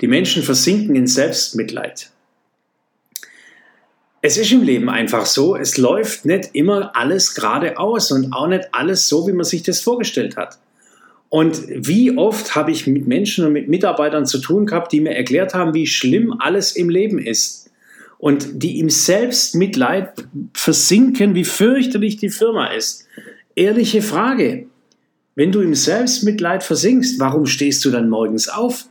Die 0.00 0.08
Menschen 0.08 0.42
versinken 0.42 0.96
in 0.96 1.06
Selbstmitleid. 1.06 2.10
Es 4.22 4.38
ist 4.38 4.52
im 4.52 4.62
Leben 4.62 4.88
einfach 4.88 5.26
so, 5.26 5.54
es 5.54 5.76
läuft 5.76 6.24
nicht 6.24 6.50
immer 6.54 6.96
alles 6.96 7.34
geradeaus 7.34 8.10
und 8.10 8.32
auch 8.32 8.48
nicht 8.48 8.68
alles 8.72 9.06
so, 9.06 9.28
wie 9.28 9.32
man 9.32 9.44
sich 9.44 9.62
das 9.62 9.82
vorgestellt 9.82 10.38
hat. 10.38 10.58
Und 11.28 11.62
wie 11.68 12.16
oft 12.16 12.54
habe 12.54 12.70
ich 12.70 12.86
mit 12.86 13.06
Menschen 13.06 13.44
und 13.44 13.52
mit 13.52 13.68
Mitarbeitern 13.68 14.24
zu 14.24 14.38
tun 14.38 14.64
gehabt, 14.64 14.92
die 14.92 15.00
mir 15.00 15.14
erklärt 15.14 15.52
haben, 15.52 15.74
wie 15.74 15.86
schlimm 15.86 16.36
alles 16.38 16.74
im 16.74 16.88
Leben 16.88 17.18
ist. 17.18 17.63
Und 18.24 18.62
die 18.62 18.78
im 18.78 18.88
Selbstmitleid 18.88 20.14
versinken, 20.54 21.34
wie 21.34 21.44
fürchterlich 21.44 22.16
die 22.16 22.30
Firma 22.30 22.68
ist. 22.68 23.06
Ehrliche 23.54 24.00
Frage. 24.00 24.66
Wenn 25.34 25.52
du 25.52 25.60
im 25.60 25.74
Selbstmitleid 25.74 26.62
versinkst, 26.62 27.20
warum 27.20 27.44
stehst 27.44 27.84
du 27.84 27.90
dann 27.90 28.08
morgens 28.08 28.48
auf? 28.48 28.86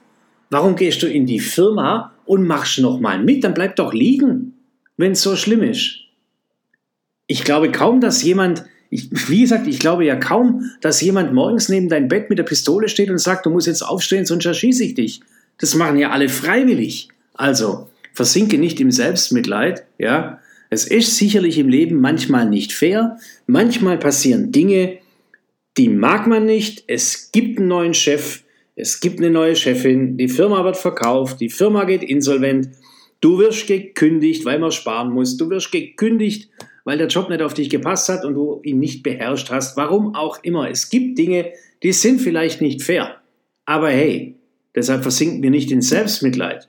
Warum 0.51 0.75
gehst 0.75 1.01
du 1.01 1.07
in 1.07 1.25
die 1.25 1.39
Firma 1.39 2.13
und 2.25 2.45
machst 2.45 2.77
nochmal 2.77 3.23
mit? 3.23 3.43
Dann 3.43 3.55
bleib 3.55 3.75
doch 3.77 3.91
liegen 3.91 4.53
wenn 4.97 5.13
es 5.13 5.21
so 5.21 5.35
schlimm 5.35 5.63
ist. 5.63 5.99
Ich 7.27 7.43
glaube 7.43 7.71
kaum, 7.71 8.01
dass 8.01 8.23
jemand, 8.23 8.65
ich, 8.89 9.09
wie 9.29 9.41
gesagt, 9.41 9.67
ich 9.67 9.79
glaube 9.79 10.05
ja 10.05 10.15
kaum, 10.15 10.71
dass 10.81 11.01
jemand 11.01 11.33
morgens 11.33 11.69
neben 11.69 11.89
dein 11.89 12.07
Bett 12.07 12.29
mit 12.29 12.37
der 12.37 12.43
Pistole 12.43 12.89
steht 12.89 13.09
und 13.09 13.17
sagt, 13.17 13.45
du 13.45 13.49
musst 13.49 13.67
jetzt 13.67 13.81
aufstehen, 13.81 14.25
sonst 14.25 14.45
erschieße 14.45 14.83
ich 14.83 14.93
dich. 14.93 15.21
Das 15.57 15.75
machen 15.75 15.97
ja 15.97 16.11
alle 16.11 16.29
freiwillig. 16.29 17.09
Also, 17.33 17.89
versinke 18.13 18.57
nicht 18.57 18.79
im 18.79 18.91
Selbstmitleid, 18.91 19.85
ja. 19.97 20.39
Es 20.69 20.85
ist 20.85 21.17
sicherlich 21.17 21.59
im 21.59 21.69
Leben 21.69 22.01
manchmal 22.01 22.49
nicht 22.49 22.73
fair. 22.73 23.17
Manchmal 23.45 23.99
passieren 23.99 24.51
Dinge, 24.51 24.97
die 25.77 25.89
mag 25.89 26.25
man 26.25 26.45
nicht. 26.45 26.83
Es 26.87 27.31
gibt 27.31 27.59
einen 27.59 27.67
neuen 27.67 27.93
Chef, 27.93 28.43
es 28.75 28.99
gibt 28.99 29.19
eine 29.19 29.29
neue 29.29 29.55
Chefin, 29.55 30.17
die 30.17 30.29
Firma 30.29 30.63
wird 30.63 30.77
verkauft, 30.77 31.39
die 31.41 31.49
Firma 31.49 31.83
geht 31.83 32.03
insolvent. 32.03 32.69
Du 33.21 33.37
wirst 33.37 33.67
gekündigt, 33.67 34.45
weil 34.45 34.59
man 34.59 34.71
sparen 34.71 35.11
muss. 35.11 35.37
Du 35.37 35.49
wirst 35.49 35.71
gekündigt, 35.71 36.49
weil 36.83 36.97
der 36.97 37.07
Job 37.07 37.29
nicht 37.29 37.41
auf 37.41 37.53
dich 37.53 37.69
gepasst 37.69 38.09
hat 38.09 38.25
und 38.25 38.33
du 38.33 38.59
ihn 38.63 38.79
nicht 38.79 39.03
beherrscht 39.03 39.49
hast. 39.49 39.77
Warum 39.77 40.15
auch 40.15 40.43
immer. 40.43 40.69
Es 40.69 40.89
gibt 40.89 41.17
Dinge, 41.17 41.53
die 41.83 41.93
sind 41.93 42.19
vielleicht 42.19 42.61
nicht 42.61 42.81
fair. 42.81 43.21
Aber 43.65 43.89
hey, 43.89 44.35
deshalb 44.75 45.03
versinken 45.03 45.41
wir 45.41 45.51
nicht 45.51 45.71
in 45.71 45.81
Selbstmitleid. 45.81 46.67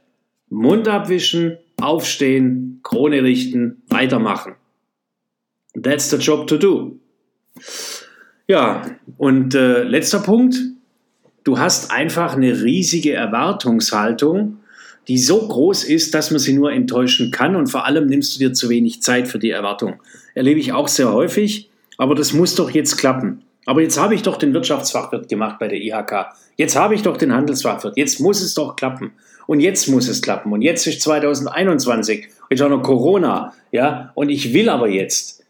Mund 0.48 0.88
abwischen, 0.88 1.58
aufstehen, 1.80 2.80
Krone 2.82 3.22
richten, 3.22 3.82
weitermachen. 3.88 4.54
That's 5.80 6.10
the 6.10 6.16
job 6.16 6.46
to 6.46 6.56
do. 6.56 6.98
Ja, 8.46 8.82
und 9.16 9.54
äh, 9.54 9.82
letzter 9.82 10.20
Punkt. 10.20 10.56
Du 11.42 11.58
hast 11.58 11.90
einfach 11.90 12.36
eine 12.36 12.62
riesige 12.62 13.12
Erwartungshaltung 13.12 14.58
die 15.08 15.18
so 15.18 15.46
groß 15.46 15.84
ist, 15.84 16.14
dass 16.14 16.30
man 16.30 16.40
sie 16.40 16.54
nur 16.54 16.72
enttäuschen 16.72 17.30
kann 17.30 17.56
und 17.56 17.66
vor 17.66 17.84
allem 17.84 18.06
nimmst 18.06 18.34
du 18.34 18.38
dir 18.38 18.52
zu 18.52 18.68
wenig 18.68 19.02
Zeit 19.02 19.28
für 19.28 19.38
die 19.38 19.50
Erwartung. 19.50 20.00
Erlebe 20.34 20.60
ich 20.60 20.72
auch 20.72 20.88
sehr 20.88 21.12
häufig, 21.12 21.70
aber 21.98 22.14
das 22.14 22.32
muss 22.32 22.54
doch 22.54 22.70
jetzt 22.70 22.96
klappen. 22.96 23.42
Aber 23.66 23.82
jetzt 23.82 23.98
habe 23.98 24.14
ich 24.14 24.22
doch 24.22 24.36
den 24.36 24.52
Wirtschaftsfachwirt 24.52 25.28
gemacht 25.28 25.58
bei 25.58 25.68
der 25.68 25.80
IHK. 25.80 26.26
Jetzt 26.56 26.76
habe 26.76 26.94
ich 26.94 27.02
doch 27.02 27.16
den 27.16 27.32
Handelsfachwirt. 27.32 27.96
Jetzt 27.96 28.20
muss 28.20 28.42
es 28.42 28.54
doch 28.54 28.76
klappen. 28.76 29.12
Und 29.46 29.60
jetzt 29.60 29.88
muss 29.88 30.08
es 30.08 30.22
klappen. 30.22 30.52
Und 30.52 30.62
jetzt 30.62 30.86
ist 30.86 31.02
2021. 31.02 32.28
Jetzt 32.50 32.62
auch 32.62 32.68
noch 32.68 32.82
Corona. 32.82 33.54
Ja, 33.72 34.12
und 34.14 34.28
ich 34.28 34.54
will 34.54 34.68
aber 34.68 34.88
jetzt. 34.88 35.44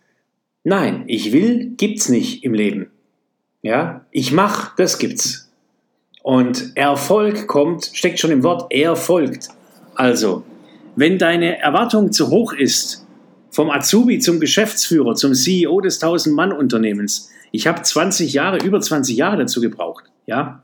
Nein, 0.65 1.05
ich 1.07 1.33
will 1.33 1.73
gibt's 1.77 2.09
nicht 2.09 2.43
im 2.45 2.55
Leben. 2.55 2.91
Ja, 3.63 4.05
ich 4.11 4.33
mach, 4.33 4.75
das 4.77 4.99
gibt's. 4.99 5.51
Und 6.23 6.73
Erfolg 6.75 7.47
kommt, 7.47 7.91
steckt 7.93 8.19
schon 8.19 8.31
im 8.31 8.43
Wort, 8.43 8.67
er 8.71 8.97
folgt. 8.97 9.49
Also, 9.95 10.43
wenn 10.97 11.19
deine 11.19 11.59
Erwartung 11.59 12.13
zu 12.13 12.31
hoch 12.31 12.53
ist, 12.53 13.07
vom 13.51 13.71
Azubi 13.71 14.19
zum 14.19 14.41
Geschäftsführer, 14.41 15.15
zum 15.15 15.35
CEO 15.35 15.81
des 15.81 16.03
1000-Mann-Unternehmens, 16.03 17.31
ich 17.53 17.67
habe 17.67 17.83
20 17.83 18.33
Jahre, 18.33 18.59
über 18.59 18.81
20 18.81 19.17
Jahre 19.17 19.37
dazu 19.37 19.61
gebraucht, 19.61 20.05
ja. 20.27 20.63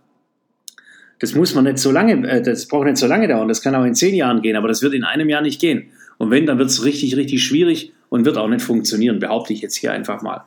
Das 1.21 1.35
muss 1.35 1.55
man 1.55 1.65
nicht 1.65 1.79
so 1.79 1.91
lange, 1.93 2.29
äh, 2.29 2.43
das 2.43 2.67
braucht 2.67 2.87
nicht 2.87 2.97
so 2.97 3.07
lange 3.07 3.29
dauern, 3.29 3.49
das 3.49 3.63
kann 3.63 3.75
auch 3.75 3.85
in 3.85 3.95
10 3.95 4.15
Jahren 4.15 4.43
gehen, 4.43 4.57
aber 4.57 4.69
das 4.69 4.83
wird 4.83 4.95
in 4.95 5.05
einem 5.05 5.29
Jahr 5.29 5.43
nicht 5.43 5.61
gehen. 5.61 5.91
Und 6.19 6.31
wenn, 6.31 6.47
dann 6.47 6.59
wird 6.59 6.71
es 6.71 6.85
richtig, 6.85 7.17
richtig 7.17 7.45
schwierig 7.45 7.93
und 8.09 8.25
wird 8.25 8.37
auch 8.37 8.49
nicht 8.49 8.63
funktionieren, 8.63 9.21
behaupte 9.21 9.53
ich 9.53 9.61
jetzt 9.61 9.77
hier 9.77 9.93
einfach 9.93 10.23
mal. 10.23 10.45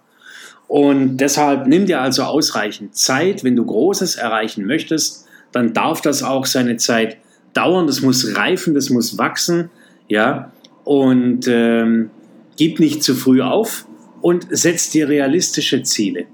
Und 0.68 1.18
deshalb 1.18 1.68
nimm 1.68 1.86
dir 1.86 2.02
also 2.02 2.24
ausreichend 2.24 2.96
Zeit. 2.96 3.44
Wenn 3.44 3.56
du 3.56 3.66
Großes 3.66 4.16
erreichen 4.16 4.66
möchtest, 4.66 5.28
dann 5.52 5.74
darf 5.74 6.02
das 6.02 6.24
auch 6.24 6.46
seine 6.46 6.78
Zeit 6.78 7.18
dauern. 7.54 7.88
Das 7.88 8.02
muss 8.02 8.36
reifen, 8.36 8.74
das 8.74 8.90
muss 8.90 9.18
wachsen. 9.18 9.70
Ja, 10.08 10.52
und 10.84 11.48
ähm, 11.48 12.10
gib 12.58 12.80
nicht 12.80 13.04
zu 13.04 13.16
früh 13.16 13.42
auf 13.42 13.86
und 14.22 14.48
setz 14.50 14.90
dir 14.90 15.08
realistische 15.10 15.84
Ziele. 15.84 16.26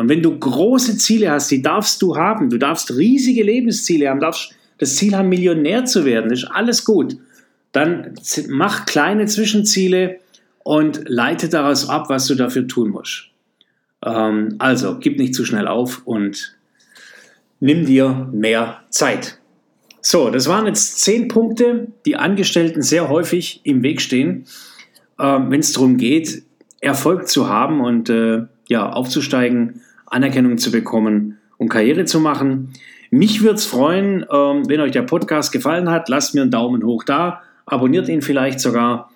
Und 0.00 0.08
wenn 0.08 0.22
du 0.22 0.38
große 0.38 0.96
Ziele 0.96 1.30
hast, 1.30 1.50
die 1.50 1.60
darfst 1.60 2.00
du 2.00 2.16
haben. 2.16 2.48
Du 2.48 2.56
darfst 2.56 2.96
riesige 2.96 3.42
Lebensziele 3.42 4.08
haben, 4.08 4.18
darfst 4.18 4.54
das 4.78 4.96
Ziel 4.96 5.14
haben, 5.14 5.28
Millionär 5.28 5.84
zu 5.84 6.06
werden. 6.06 6.30
Das 6.30 6.38
ist 6.38 6.50
alles 6.50 6.86
gut. 6.86 7.18
Dann 7.72 8.14
mach 8.48 8.86
kleine 8.86 9.26
Zwischenziele 9.26 10.20
und 10.64 11.02
leite 11.06 11.50
daraus 11.50 11.86
ab, 11.90 12.08
was 12.08 12.26
du 12.26 12.34
dafür 12.34 12.66
tun 12.66 12.88
musst. 12.88 13.26
Ähm, 14.02 14.54
also, 14.56 14.98
gib 14.98 15.18
nicht 15.18 15.34
zu 15.34 15.44
schnell 15.44 15.68
auf 15.68 16.00
und 16.06 16.56
nimm 17.60 17.84
dir 17.84 18.30
mehr 18.32 18.80
Zeit. 18.88 19.38
So, 20.00 20.30
das 20.30 20.48
waren 20.48 20.64
jetzt 20.64 21.00
zehn 21.00 21.28
Punkte, 21.28 21.88
die 22.06 22.16
Angestellten 22.16 22.80
sehr 22.80 23.10
häufig 23.10 23.60
im 23.64 23.82
Weg 23.82 24.00
stehen, 24.00 24.46
äh, 25.18 25.24
wenn 25.24 25.60
es 25.60 25.74
darum 25.74 25.98
geht, 25.98 26.42
Erfolg 26.80 27.28
zu 27.28 27.50
haben 27.50 27.82
und 27.82 28.08
äh, 28.08 28.44
ja, 28.66 28.90
aufzusteigen, 28.90 29.82
Anerkennung 30.10 30.58
zu 30.58 30.70
bekommen 30.70 31.38
und 31.56 31.68
Karriere 31.68 32.04
zu 32.04 32.20
machen. 32.20 32.72
Mich 33.10 33.42
würde 33.42 33.56
es 33.56 33.66
freuen, 33.66 34.22
äh, 34.22 34.26
wenn 34.28 34.80
euch 34.80 34.92
der 34.92 35.02
Podcast 35.02 35.52
gefallen 35.52 35.90
hat, 35.90 36.08
lasst 36.08 36.34
mir 36.34 36.42
einen 36.42 36.50
Daumen 36.50 36.84
hoch 36.84 37.04
da, 37.04 37.42
abonniert 37.66 38.08
ihn 38.08 38.22
vielleicht 38.22 38.60
sogar 38.60 39.10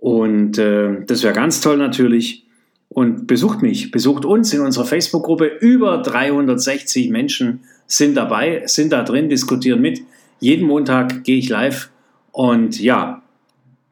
und 0.00 0.58
äh, 0.58 1.04
das 1.06 1.22
wäre 1.22 1.34
ganz 1.34 1.60
toll 1.60 1.76
natürlich 1.76 2.44
und 2.88 3.26
besucht 3.26 3.62
mich, 3.62 3.90
besucht 3.90 4.24
uns 4.24 4.52
in 4.52 4.60
unserer 4.60 4.84
Facebook-Gruppe. 4.84 5.46
Über 5.60 5.98
360 5.98 7.10
Menschen 7.10 7.60
sind 7.86 8.16
dabei, 8.16 8.62
sind 8.66 8.92
da 8.92 9.02
drin, 9.02 9.28
diskutieren 9.28 9.80
mit. 9.80 10.00
Jeden 10.40 10.66
Montag 10.66 11.24
gehe 11.24 11.38
ich 11.38 11.48
live 11.48 11.90
und 12.32 12.80
ja, 12.80 13.22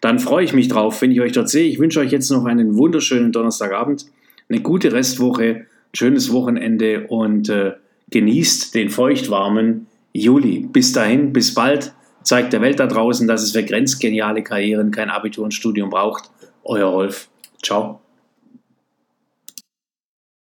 dann 0.00 0.18
freue 0.18 0.44
ich 0.44 0.52
mich 0.52 0.68
drauf, 0.68 1.00
wenn 1.02 1.10
ich 1.10 1.20
euch 1.20 1.32
dort 1.32 1.48
sehe. 1.48 1.68
Ich 1.68 1.78
wünsche 1.78 2.00
euch 2.00 2.12
jetzt 2.12 2.30
noch 2.30 2.44
einen 2.44 2.76
wunderschönen 2.76 3.32
Donnerstagabend, 3.32 4.06
eine 4.48 4.60
gute 4.60 4.92
Restwoche, 4.92 5.66
schönes 5.96 6.32
Wochenende 6.32 7.06
und 7.08 7.48
äh, 7.48 7.72
genießt 8.10 8.74
den 8.74 8.90
feuchtwarmen 8.90 9.86
Juli. 10.12 10.60
Bis 10.60 10.92
dahin, 10.92 11.32
bis 11.32 11.54
bald. 11.54 11.92
Zeigt 12.22 12.52
der 12.52 12.60
Welt 12.60 12.80
da 12.80 12.86
draußen, 12.86 13.28
dass 13.28 13.42
es 13.42 13.52
für 13.52 13.62
grenzgeniale 13.62 14.42
Karrieren 14.42 14.90
kein 14.90 15.10
Abitur 15.10 15.44
und 15.44 15.54
Studium 15.54 15.90
braucht. 15.90 16.30
Euer 16.64 16.88
Rolf. 16.88 17.28
Ciao. 17.62 18.00